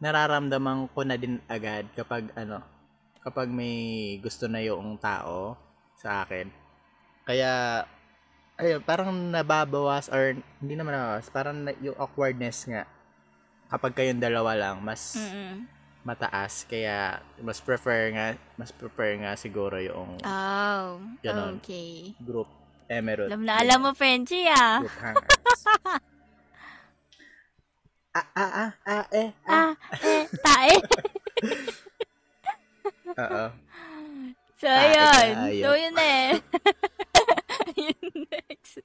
[0.00, 2.60] nararamdaman ko na din agad kapag ano,
[3.24, 5.56] kapag may gusto na yung tao
[5.96, 6.48] sa akin.
[7.24, 7.84] Kaya
[8.56, 12.84] ayun, parang nababawas or hindi naman nababawas, parang yung awkwardness nga
[13.70, 15.66] kapag kayong dalawa lang mas Mm-mm.
[16.06, 18.26] mataas kaya mas prefer nga
[18.58, 21.56] mas prefer nga siguro yung Oh, Ganon.
[21.56, 22.14] okay.
[22.20, 22.48] group
[22.88, 23.30] emerald.
[23.32, 24.78] Alam na alam mo, Frenchie, ah.
[24.78, 25.64] Group hangers.
[28.18, 29.48] ah, ah, ah, ah, eh, ah.
[29.48, 30.74] Ah, eh, tae.
[33.22, 33.44] Oo.
[34.60, 35.10] So, Tae ayun.
[35.10, 35.60] tayo.
[35.60, 36.40] So, yun na eh.
[37.76, 38.78] Yun next.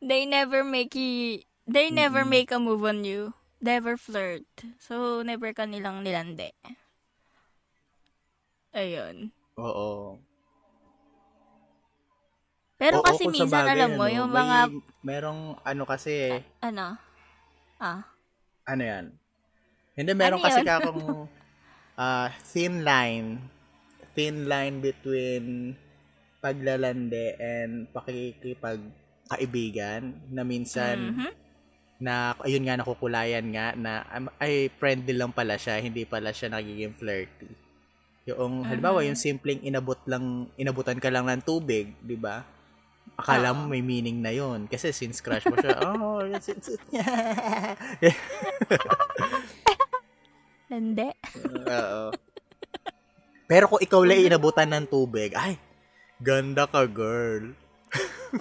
[0.00, 2.24] They never make you, they never Mm-mm.
[2.24, 3.34] make a move on you.
[3.66, 4.46] Never flirt.
[4.78, 6.54] So, never ka nilang nilande.
[8.70, 9.34] Ayun.
[9.58, 10.22] Oo.
[12.78, 14.70] Pero Oo, kasi minsan, bagay, alam mo, ano, yung may- mga,
[15.02, 16.94] merong ano kasi, ano,
[17.82, 18.06] ah,
[18.68, 19.10] ano yan?
[19.96, 20.68] Hindi, meron Ano kasi yun?
[20.68, 21.24] kakong
[21.98, 23.40] ah, thin line.
[24.14, 25.72] Thin line between
[26.38, 31.32] paglalande and pakikipagkaibigan na minsan mhm.
[31.96, 36.52] Na ayun nga nakukulayan nga na um, ay friendly lang pala siya, hindi pala siya
[36.52, 37.48] nagiging flirty.
[38.26, 39.06] Yung halimbawa Mhm.
[39.08, 42.44] yung simpleng inabot lang inabutan ka lang ng tubig, 'di ba?
[43.16, 43.70] Akala mo Oo.
[43.70, 46.74] may meaning na yon kasi since crush mo siya, oh, it's, it's,
[50.66, 51.08] Lande.
[51.70, 52.10] Oo.
[53.46, 55.54] Pero kung ikaw lang inabutan ng tubig, ay,
[56.18, 57.54] ganda ka, girl.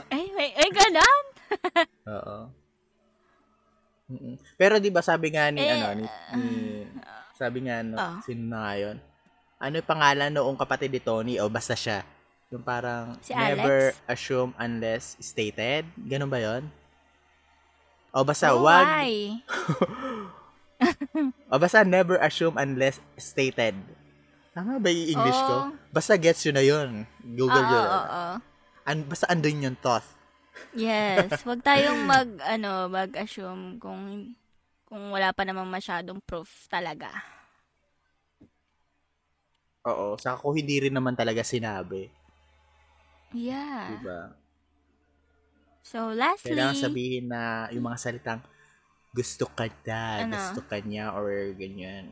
[0.10, 1.26] Ay, ay, ay, ganon.
[2.18, 2.38] Oo.
[4.06, 4.36] Mm-mm.
[4.53, 6.45] Pero 'di ba sabi nga ni Eh, ano ni, ni
[7.34, 8.18] sabi nga no, ah.
[8.22, 8.97] sino na nga yun?
[9.56, 12.06] ano yung pangalan noong kapatid ni Tony o basta siya.
[12.47, 14.06] Yung parang Si never Alex?
[14.06, 15.89] assume unless stated.
[15.97, 16.70] Ganun ba yon?
[18.12, 18.86] O basta Oh, wag
[21.47, 23.74] o basta never assume unless stated.
[24.51, 25.56] Tama ba yung English ko?
[25.66, 25.72] Oo.
[25.89, 27.03] Basta gets yun na yun.
[27.26, 27.88] Google Oo, yun.
[27.88, 28.36] oo, oo.
[28.86, 30.06] An- basta andun yung thought.
[30.76, 34.36] Yes, wag tayong mag ano, mag-assume kung
[34.88, 37.10] kung wala pa namang masyadong proof talaga.
[39.86, 40.18] Oo.
[40.18, 42.10] Saka ko hindi rin naman talaga sinabi.
[43.34, 43.99] Yeah.
[44.01, 44.34] Diba?
[45.86, 48.41] So lastly, Kailangan sabihin na yung mga salitang
[49.14, 50.34] gusto ka na, Ano?
[50.34, 52.10] gusto ka niya, or ganyan.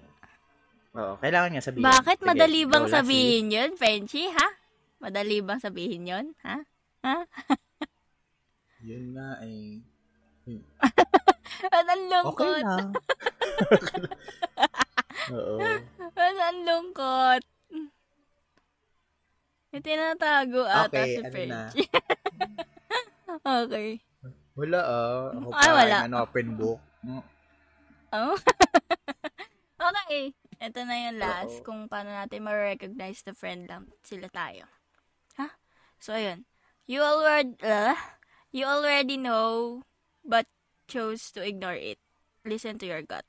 [0.93, 1.89] Oo, kailangan niya sabihin.
[1.89, 2.93] bakit Sige, madali bang lastly.
[2.95, 4.47] sabihin 'yun, Frenchie, ha?
[5.01, 6.61] Madali bang sabihin 'yun, ha?
[8.83, 9.79] Yun nga eh.
[11.71, 12.63] Ang Okay lungkot.
[12.63, 12.87] lang.
[15.33, 15.57] Oo.
[16.19, 17.41] Ang lungkot.
[19.73, 21.31] May tinatago ata Okay, si ano na?
[21.33, 21.89] Frenchie.
[23.63, 23.89] okay.
[24.53, 25.33] Wala ah.
[25.33, 25.97] Ako Ay, pa, wala.
[26.05, 26.79] An open book.
[27.01, 27.23] Mm.
[28.13, 28.37] Oh.
[29.81, 30.35] okay.
[30.61, 31.65] Ito na yung last Oo.
[31.65, 34.69] kung paano natin ma-recognize the friend lang sila tayo.
[35.41, 35.49] Ha?
[35.97, 36.45] So, ayun.
[36.85, 37.97] You already, uh,
[38.53, 39.81] you already know
[40.23, 40.45] but
[40.85, 41.97] chose to ignore it.
[42.45, 43.25] Listen to your gut.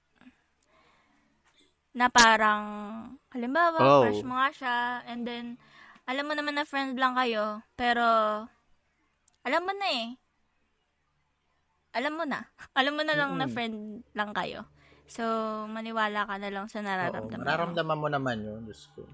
[1.95, 2.63] Na parang,
[3.31, 4.03] halimbawa, Oh.
[4.03, 5.55] crush mo nga siya, and then,
[6.05, 8.03] alam mo naman na friend lang kayo, pero,
[9.47, 10.09] alam mo na eh.
[11.95, 12.43] Alam mo na.
[12.79, 13.55] Alam mo na lang na Mm-mm.
[13.55, 13.77] friend
[14.19, 14.67] lang kayo.
[15.07, 15.23] So,
[15.71, 17.47] maniwala ka na lang sa Oo, nararamdaman mo.
[17.47, 19.07] nararamdaman mo naman yun, Diyos ko.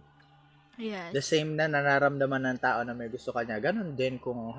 [0.80, 1.12] Yes.
[1.12, 3.60] The same na nararamdaman ng tao na may gusto ka niya.
[3.60, 4.56] Ganon din kung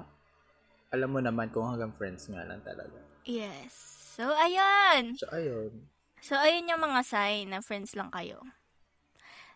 [0.91, 2.99] alam mo naman kung hanggang friends nga lang talaga.
[3.23, 3.71] Yes.
[4.19, 5.15] So, ayun.
[5.15, 5.71] So, ayun.
[6.19, 8.43] So, ayun yung mga sign na friends lang kayo.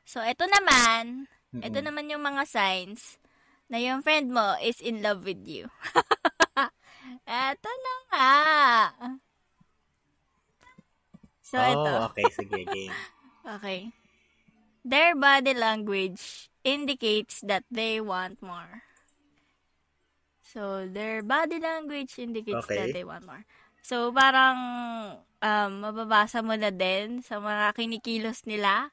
[0.07, 1.65] So, ito naman, Mm-mm.
[1.65, 3.19] ito naman yung mga signs
[3.67, 5.67] na yung friend mo is in love with you.
[7.27, 8.33] Eto na nga.
[11.43, 11.91] So, oh, ito.
[12.09, 12.27] okay.
[12.31, 12.95] Sige, game.
[13.45, 13.91] Okay.
[14.85, 18.84] Their body language indicates that they want more.
[20.55, 22.79] So, their body language indicates Okay.
[22.79, 23.43] that they want more.
[23.83, 24.55] So, parang
[25.43, 28.87] um, mababasa mo na din sa mga kinikilos nila.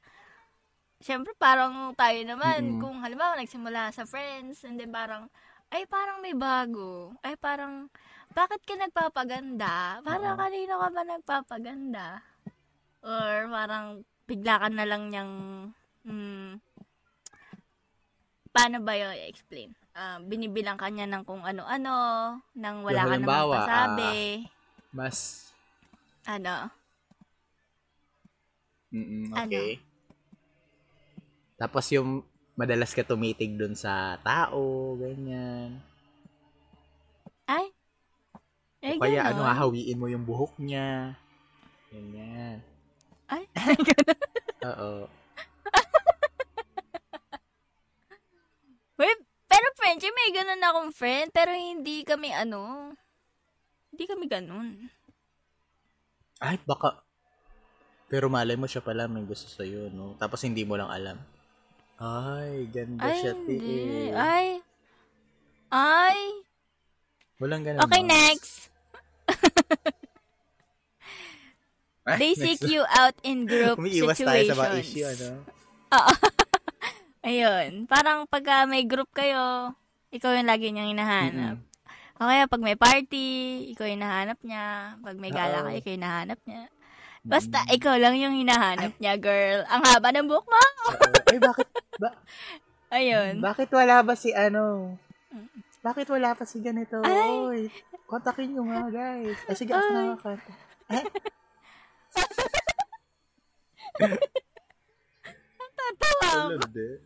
[0.99, 2.83] Siyempre, parang tayo naman, Mm-mm.
[2.83, 5.31] kung halimbawa nagsimula sa friends, and then parang,
[5.71, 7.15] ay parang may bago.
[7.23, 7.87] Ay parang,
[8.35, 10.03] bakit ka nagpapaganda?
[10.03, 10.43] Parang Oo.
[10.43, 12.07] kanino ka ba nagpapaganda?
[13.07, 15.33] Or parang bigla ka na lang niyang,
[16.07, 16.59] hmm,
[18.51, 19.71] paano ba yung i-explain?
[19.93, 21.93] Ah, binibilang ka niya ng kung ano-ano,
[22.57, 24.13] nang wala Yung ka namang halimbawa, pasabi.
[24.89, 25.17] Mas,
[26.25, 26.73] ano?
[28.89, 29.45] mm Ano?
[29.45, 29.77] okay.
[31.61, 32.25] Tapos yung
[32.57, 35.77] madalas ka tumitig dun sa tao, ganyan.
[37.45, 37.69] Ay?
[38.81, 39.49] Eh, o kaya ano, ganon.
[39.53, 41.13] hahawiin mo yung buhok niya.
[41.93, 42.65] Ganyan.
[43.29, 43.45] Ay,
[44.73, 45.05] Oo.
[48.97, 49.19] Wait,
[49.83, 52.95] Frenchie, may ganun akong friend, pero hindi kami ano,
[53.91, 54.87] hindi kami ganun.
[56.39, 57.03] Ay, baka.
[58.07, 60.15] Pero malay mo siya pala may gusto sa'yo, no?
[60.15, 61.19] Tapos hindi mo lang alam.
[61.99, 63.55] Ay, ganda Ay, siya, hindi.
[63.59, 64.15] tiil.
[64.15, 64.47] Ay.
[65.67, 66.19] Ay.
[67.43, 67.83] Walang ganun.
[67.83, 68.09] Okay, no?
[68.15, 68.71] next.
[72.23, 74.47] They seek you out in group Umiiwas tayo situations.
[74.47, 75.27] sa mga issue, ano?
[77.23, 77.87] Ayun.
[77.87, 79.71] Parang pagka may group kayo,
[80.11, 81.55] ikaw yung lagi niyang hinahanap.
[81.55, 81.71] Mm-mm.
[82.21, 83.25] O kaya pag may party,
[83.73, 84.99] ikaw yung hinahanap niya.
[85.01, 85.65] Pag may gala Oo.
[85.65, 86.63] ka, ikaw yung hinahanap niya.
[87.23, 89.63] Basta, ikaw lang yung hinahanap niya, girl.
[89.71, 90.59] Ang haba ng buhok mo.
[91.31, 92.09] Ay, bakit, ba,
[92.99, 93.39] Ayun.
[93.39, 94.93] bakit wala ba si ano?
[95.83, 96.99] Bakit wala pa si ganito?
[97.03, 97.31] Ay.
[97.31, 97.61] Oy,
[98.07, 99.39] kontakin nyo nga, guys.
[99.47, 99.95] Ay, sige, ako Ay.
[99.95, 100.51] na kanta.
[106.73, 106.97] Eh.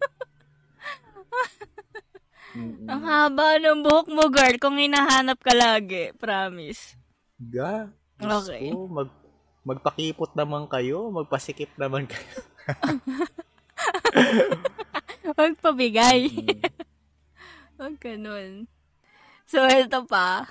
[2.57, 2.89] Mm-mm.
[2.89, 6.09] Ang haba ng buhok mo, girl, kung hinahanap ka lagi.
[6.17, 6.97] Promise.
[7.37, 7.85] Ga.
[8.17, 8.73] Okay.
[8.73, 9.13] ko, mag,
[9.61, 12.33] magpakipot naman kayo, magpasikip naman kayo.
[15.37, 16.33] Huwag pabigay.
[16.33, 16.65] Mm.
[17.77, 18.65] Huwag ganun.
[19.45, 20.49] So, ito pa.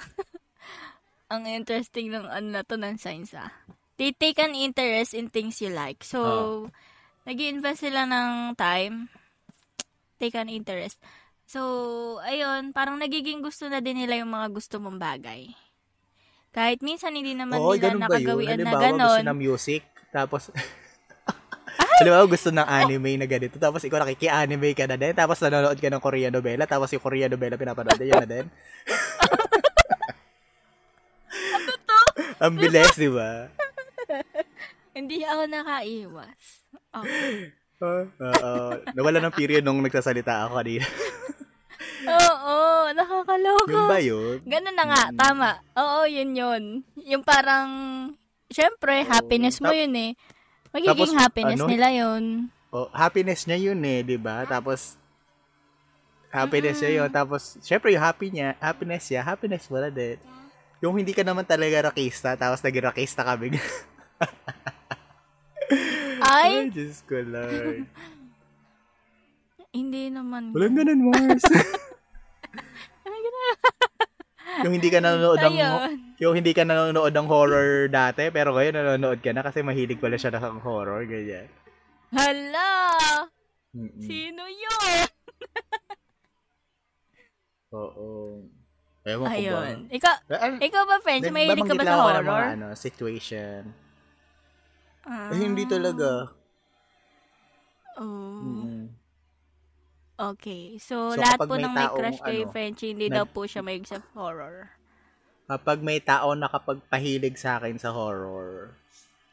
[1.32, 3.50] Ang interesting ng ano na to ng science ah.
[3.98, 6.06] They take an interest in things you like.
[6.06, 6.60] So, Oh.
[7.26, 9.10] Nag invest sila ng time.
[10.16, 10.96] Take an interest.
[11.46, 11.60] So,
[12.24, 15.50] ayun, parang nagiging gusto na din nila yung mga gusto mong bagay.
[16.54, 19.24] Kahit minsan hindi naman Oo, nila nakagawian na Halimbawa, gusto ganon.
[19.28, 20.48] ng music, tapos,
[22.04, 23.56] mo, gusto ng anime na ganito.
[23.56, 25.12] Tapos ikaw nakiki-anime ka na din.
[25.16, 26.68] Tapos nanonood ka ng Korean novela.
[26.68, 28.46] Tapos yung Korean novela pinapanood yun na din.
[32.36, 33.48] Ang bilis, di ba?
[34.96, 36.40] Hindi ako nakaiwas.
[36.88, 37.52] Okay.
[37.84, 38.52] Oo.
[38.96, 40.86] Nawala ng period nung nagsasalita ako kanina.
[42.06, 42.56] Oo,
[42.96, 43.68] nakakaloka.
[43.68, 44.36] Yun ba yun?
[44.46, 45.16] Ganun na nga, Mm.
[45.18, 45.48] tama.
[45.76, 46.62] Oo, yun yun.
[47.04, 47.68] Yung parang,
[48.48, 49.10] syempre, Oo.
[49.10, 50.10] happiness mo Tap- yun eh.
[50.72, 51.68] Magiging Tapos, happiness ano?
[51.68, 52.24] nila yun.
[52.72, 54.48] Oh, happiness niya yun eh, di ba?
[54.48, 54.96] Tapos,
[56.30, 57.10] happiness niya yun.
[57.10, 60.16] Tapos, syempre yung happy niya, happiness niya, happiness na din.
[60.80, 63.56] Yung hindi ka naman talaga rakista, tapos naging rakista kami.
[66.22, 67.84] Ay, Diyos ko, Lord.
[69.76, 70.56] hindi naman.
[70.56, 71.44] Walang ganun, Mars.
[74.64, 76.16] yung hindi ka nanonood ng Ayun.
[76.16, 80.16] yung hindi ka nanonood ng horror dati pero ngayon nanonood ka na kasi mahilig pala
[80.16, 81.44] siya ng horror ganyan.
[82.14, 82.70] Hala!
[83.76, 84.00] Mm-mm.
[84.00, 85.04] Sino yun?
[87.76, 88.40] Oo.
[89.04, 89.36] Ewan ko ba?
[89.36, 89.76] Ayun.
[89.92, 90.14] Ikaw,
[90.58, 91.28] ikaw ba, French?
[91.28, 92.24] Mahilig ka ba lang sa ako ng horror?
[92.24, 93.60] Mga, ano, situation.
[95.06, 95.30] Ah.
[95.30, 96.34] Eh, hindi talaga.
[97.96, 98.42] Oh.
[98.42, 98.90] Mm-mm.
[100.16, 100.80] Okay.
[100.82, 103.46] So, So, lahat po may ng may crush kay ano, Frenchie, hindi nag- daw po
[103.46, 104.74] siya mahilig sa horror.
[105.46, 108.74] Kapag may tao nakapagpahilig sa akin sa horror,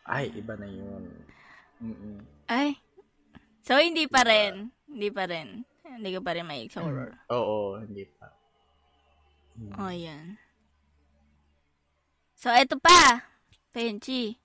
[0.06, 1.04] ay, iba na yun.
[1.82, 2.22] Mm-mm.
[2.46, 2.78] Ay.
[3.66, 4.70] So, hindi pa rin.
[4.86, 5.66] Hindi pa rin.
[5.82, 7.18] Hindi ka pa rin mahilig sa horror.
[7.34, 8.30] Oo, hindi pa.
[9.58, 9.74] Mm.
[9.80, 10.26] Oh, yan.
[12.38, 13.24] So, eto pa.
[13.72, 14.43] Frenchie.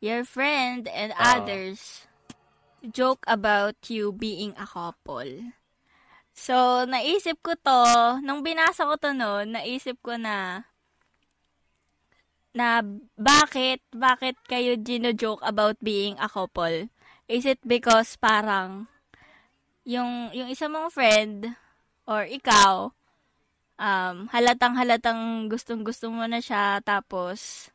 [0.00, 1.36] Your friend and Ah.
[1.36, 2.08] others
[2.80, 5.52] joke about you being a couple.
[6.32, 7.80] So, naisip ko to,
[8.24, 10.64] nung binasa ko to noon, naisip ko na,
[12.56, 12.80] na
[13.20, 16.88] bakit, bakit kayo gino-joke about being a couple?
[17.28, 18.88] Is it because parang,
[19.84, 21.60] yung, yung isa mong friend,
[22.08, 22.96] or ikaw,
[23.76, 27.68] um, halatang halatang gustong gusto mo na siya, tapos,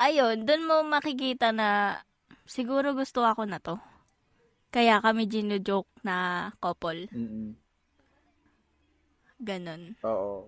[0.00, 2.00] ayun, dun mo makikita na,
[2.48, 3.76] siguro gusto ako na to.
[4.72, 7.10] Kaya kami gino-joke na couple.
[7.12, 7.52] Mm-mm.
[9.40, 9.96] Ganon.
[10.04, 10.46] Oo.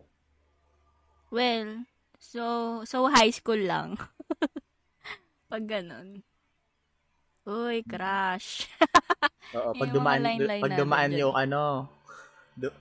[1.33, 1.89] Well,
[2.21, 3.97] so, so high school lang.
[5.53, 6.23] Pag ganon.
[7.43, 8.71] Uy, crush.
[9.59, 10.25] Oo, pag dumaan,
[10.63, 11.91] pag dumaan yung ano,
[12.57, 12.73] du-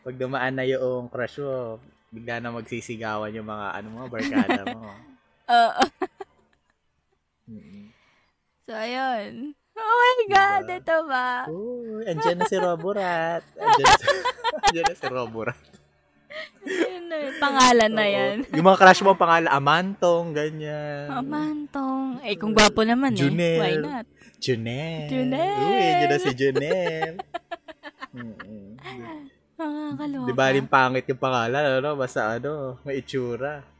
[0.00, 1.76] pag dumaan na yung crush mo,
[2.08, 4.94] bigla na magsisigawan yung mga ano mo, barkada mo.
[5.50, 5.82] Oo.
[8.70, 9.58] So, ayun.
[9.74, 10.78] Oh my God, Diba?
[10.78, 11.28] ito ba?
[11.50, 13.42] Uy, andyan na si Roborat.
[13.58, 13.86] Andyan,
[14.70, 15.58] andyan na si Roborat.
[16.62, 17.34] Yun na yun.
[17.40, 18.36] Pangalan na yan.
[18.54, 21.10] Yung mga crush mo, pangalan, Amantong, ganyan.
[21.10, 22.22] Amantong.
[22.22, 23.18] Eh, kung gwapo naman eh.
[23.18, 23.58] Junel.
[23.58, 24.06] Why not?
[24.38, 25.08] Junel.
[25.10, 25.56] Junel.
[25.66, 27.12] Uy, andyan na si Junel.
[28.14, 28.66] Mm-mm.
[29.58, 30.26] Nakakaloka.
[30.28, 31.90] Di ba rin pangit yung pangalan, ano?
[31.98, 33.79] Basta ano, may itsura.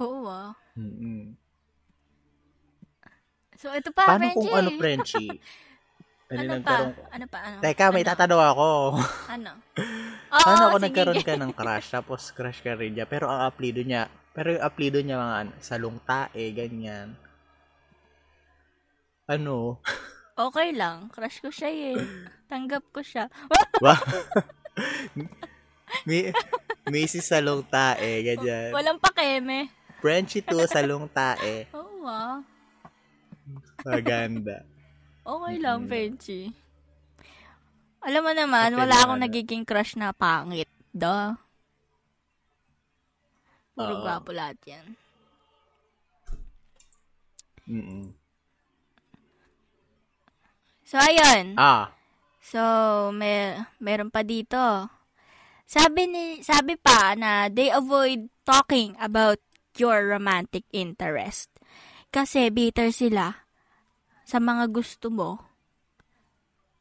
[0.00, 0.56] Oo ah.
[0.74, 1.36] Mm-mm.
[3.60, 4.56] So, ito pa, Paano kung Frenchie.
[4.56, 5.30] ano, Frenchie?
[6.30, 6.54] Ano, Ano pa?
[6.54, 6.92] nagkaroon?
[7.10, 7.38] Ano pa?
[7.42, 7.56] Ano?
[7.58, 8.10] Teka, may ano?
[8.14, 8.68] tatanong ako.
[9.26, 9.50] Ano?
[10.30, 10.84] Oo, Paano ako sige.
[10.86, 14.62] nagkaroon ka ng crush, tapos crush ka rin niya, pero ang apelido niya, pero yung
[14.62, 17.18] apelido niya mga ano, salungtae, ganyan.
[19.26, 19.82] Ano?
[20.38, 21.10] Okay lang.
[21.10, 21.98] Crush ko siya eh.
[22.46, 23.26] Tanggap ko siya.
[23.82, 23.98] Wow.
[26.06, 26.30] may,
[26.86, 28.70] may si salungtae, ganyan.
[28.70, 29.66] Walang pakeme.
[30.00, 31.68] Frenchie to, salungtae.
[31.76, 32.40] Oo ah.
[33.84, 34.64] Maganda.
[35.20, 35.88] Okay lang, Mm-mm.
[35.88, 36.48] Frenchie.
[38.00, 39.24] Alam mo naman, Okay wala akong ano.
[39.28, 40.64] nagiging crush na pangit.
[40.90, 41.36] Duh.
[43.76, 44.02] Puro Oo.
[44.02, 44.86] gwapo lahat yan.
[47.68, 48.10] Mm-mm.
[50.82, 51.54] So, ayun.
[51.54, 51.94] Ah,
[52.40, 52.58] So,
[53.14, 54.58] may, meron pa dito.
[55.70, 59.38] Sabi ni sabi pa na they avoid talking about
[59.76, 61.52] your romantic interest.
[62.08, 63.46] Kasi bitter sila
[64.24, 65.30] sa mga gusto mo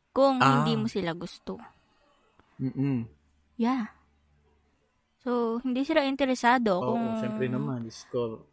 [0.10, 0.62] kung Ah.
[0.62, 1.58] hindi mo sila gusto.
[2.58, 3.06] mm
[3.56, 3.92] Yeah.
[5.20, 7.92] So, hindi sila interesado Oo, kung siyempre naman.
[8.08, 8.48] Ko.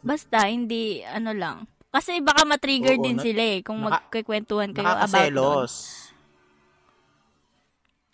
[0.00, 1.64] basta hindi ano lang.
[1.88, 5.68] Kasi baka ma-trigger Oo, din na- sila eh kung naka- magkikwentuhan kayo about doon.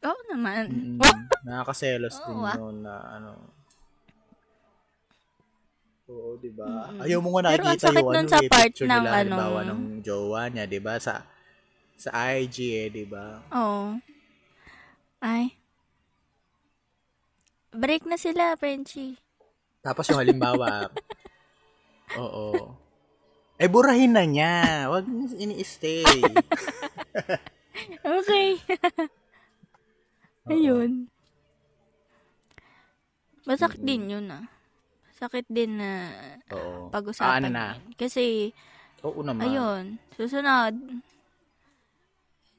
[0.00, 0.64] Oo naman.
[0.68, 0.98] Mm-mm.
[1.48, 2.56] Nakakaselos din Oo, ah.
[2.56, 3.30] yun na ano.
[6.08, 6.88] Oo, di ba?
[6.88, 7.04] Mm-mm.
[7.04, 9.58] Ayaw mo nga nakikita sakit yung nun ano, sa part picture ng nila, ano- halimbawa,
[9.68, 10.94] ng jowa niya, di ba?
[10.96, 11.12] Sa
[11.98, 13.44] sa IG eh, di ba?
[13.52, 14.00] Oo.
[15.20, 15.52] Ay.
[17.74, 19.20] Break na sila, Frenchie.
[19.84, 20.88] Tapos yung halimbawa,
[22.24, 22.72] oo.
[23.58, 24.86] Eh, burahin na niya.
[24.88, 25.04] Huwag
[25.36, 26.06] ini-stay.
[28.02, 28.58] Okay.
[30.50, 31.06] Ayun.
[33.46, 34.50] Masakit din yun ah.
[35.18, 36.14] Sakit din na
[36.54, 36.94] Oo.
[36.94, 37.26] pag-usapan.
[37.26, 37.64] Ah, ano na?
[37.74, 37.78] yun.
[37.98, 38.54] Kasi,
[39.02, 39.42] Oo naman.
[39.50, 40.74] ayun, susunod,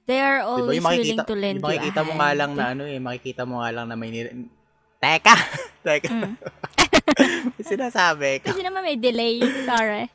[0.04, 2.66] they are Diba, always makikita, willing to lend makikita you a mo nga lang na
[2.76, 4.28] ano eh, makikita mo nga lang na may nil...
[5.00, 5.36] Teka!
[5.88, 6.12] Teka.
[6.12, 6.36] Mm.
[7.72, 8.52] Sinasabi ko.
[8.52, 9.40] Kasi naman may delay.
[9.64, 10.12] Sorry.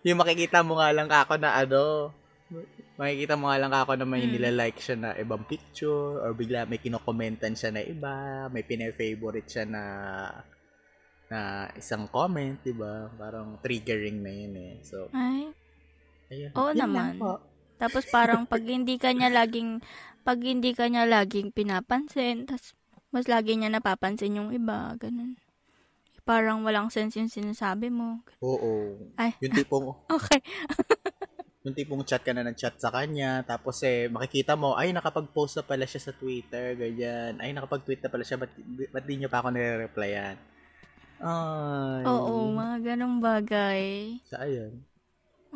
[0.00, 2.08] Yung makikita mo nga lang ako na ano,
[2.96, 4.32] makikita mo nga lang ako na may Mm.
[4.32, 9.68] nilalike siya na ibang picture or bigla may kinokomentan siya na iba, may pine-favorite siya
[9.68, 9.82] na
[11.26, 13.10] na isang comment, 'di ba?
[13.18, 14.74] Parang triggering na 'yun eh.
[14.86, 15.50] So, Ay.
[16.30, 16.50] ayun.
[16.54, 17.14] Oo Yun naman.
[17.76, 19.84] Tapos parang pag hindi ka niya laging,
[20.24, 22.72] pag hindi ka niya laging pinapansin, tas
[23.12, 25.36] mas lagi niya napapansin yung iba, ganun.
[26.26, 28.18] Parang walang sense yung sinasabi mo.
[28.42, 28.98] Oo.
[29.20, 29.36] Ay.
[29.44, 30.40] Yung tipong Okay.
[31.66, 35.58] yung tipong chat ka na ng chat sa kanya, tapos eh, makikita mo, ay, nakapag-post
[35.58, 37.42] na pala siya sa Twitter, ganyan.
[37.42, 38.54] Ay, nakapag-tweet na pala siya, ba't,
[38.94, 40.38] ba't di niyo pa ako nire-replyan?
[41.16, 42.04] Ay.
[42.04, 44.20] Oo, mga ganong bagay.
[44.28, 44.84] Sa ayun.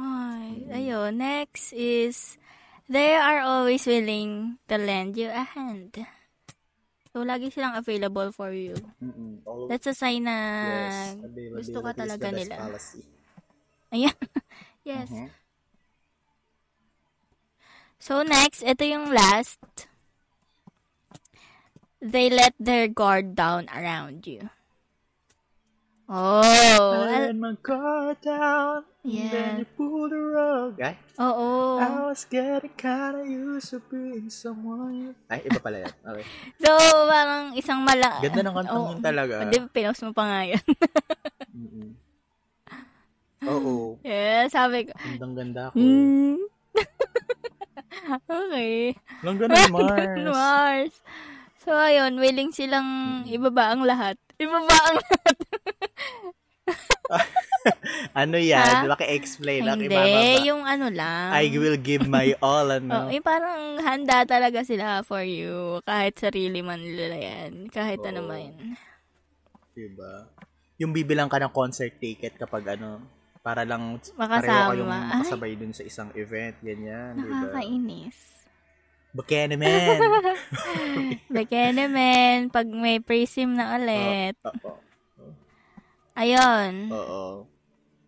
[0.00, 1.20] Ay, ayun.
[1.20, 2.40] Next is,
[2.88, 5.92] they are always willing to lend you a hand.
[7.12, 8.78] So, lagi silang available for you.
[9.02, 9.42] Mm-mm.
[9.44, 11.18] All, That's a sign na yes.
[11.52, 12.56] gusto ka talaga nila.
[12.56, 13.02] policy.
[13.90, 14.14] Ayan.
[14.88, 15.10] yes.
[15.10, 15.28] Mhm.
[18.00, 19.60] So, next, ito yung last.
[22.00, 24.48] They let their guard down around you.
[26.10, 26.42] Oh.
[27.06, 29.30] I let my guard down, Yeah.
[29.30, 30.74] then you pull the rug.
[30.82, 31.78] Ay, Oo.
[31.78, 35.14] I was getting kinda used to being someone.
[35.30, 35.94] Ay, iba pala yan.
[36.02, 36.26] Okay.
[36.66, 36.74] So,
[37.06, 38.18] parang isang mala...
[38.26, 38.90] Ganda ng kantang Oo.
[38.90, 39.34] yun talaga.
[39.46, 40.64] Hindi, pinost mo pa nga yun.
[41.54, 41.88] Mm-mm.
[43.46, 44.02] Oo.
[44.02, 44.92] yeah, sabi ko.
[44.98, 45.78] Gandang ganda ko.
[45.78, 46.42] Hmm.
[48.26, 48.98] okay.
[49.22, 50.26] Langga ng Mars.
[50.26, 50.94] Mars.
[51.62, 54.18] So, ayun, willing silang ibaba ang lahat.
[54.42, 55.36] Ibaba ang lahat.
[58.14, 58.86] ano yan?
[58.86, 58.88] Ha?
[58.88, 59.78] Maki-explain lang.
[59.78, 60.46] Hindi, Ibababa.
[60.46, 61.28] yung ano lang.
[61.34, 63.10] I will give my all, Oh, ano?
[63.10, 65.82] eh, parang handa talaga sila for you.
[65.82, 67.66] Kahit sarili man nila yan.
[67.68, 68.28] Kahit ano Oo.
[68.28, 68.52] man.
[69.72, 70.30] Diba?
[70.76, 73.02] Yung bibilang ka ng concert ticket kapag ano,
[73.40, 74.40] para lang Makasama.
[74.40, 75.00] pareho kayong Ay.
[75.02, 77.34] makasabay dun sa isang event, ganyan, diba?
[77.42, 78.18] Nakakainis.
[79.10, 79.98] Bakene, man!
[81.26, 84.38] Bekene men, pag may pre-sim na ulit.
[84.46, 84.78] Oo.
[86.20, 86.92] Ayun.
[86.92, 87.48] Oo.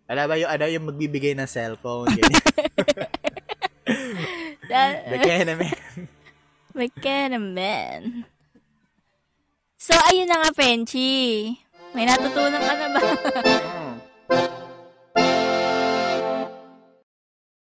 [0.04, 2.44] Alam ba yung, ano, yung magbibigay ng cellphone, ganyan.
[4.68, 5.72] Da- Bakene, man!
[6.72, 8.02] Bekene men.
[9.76, 11.48] So, ayun na nga, Penchi.
[11.92, 13.00] May natutunan ka na ba?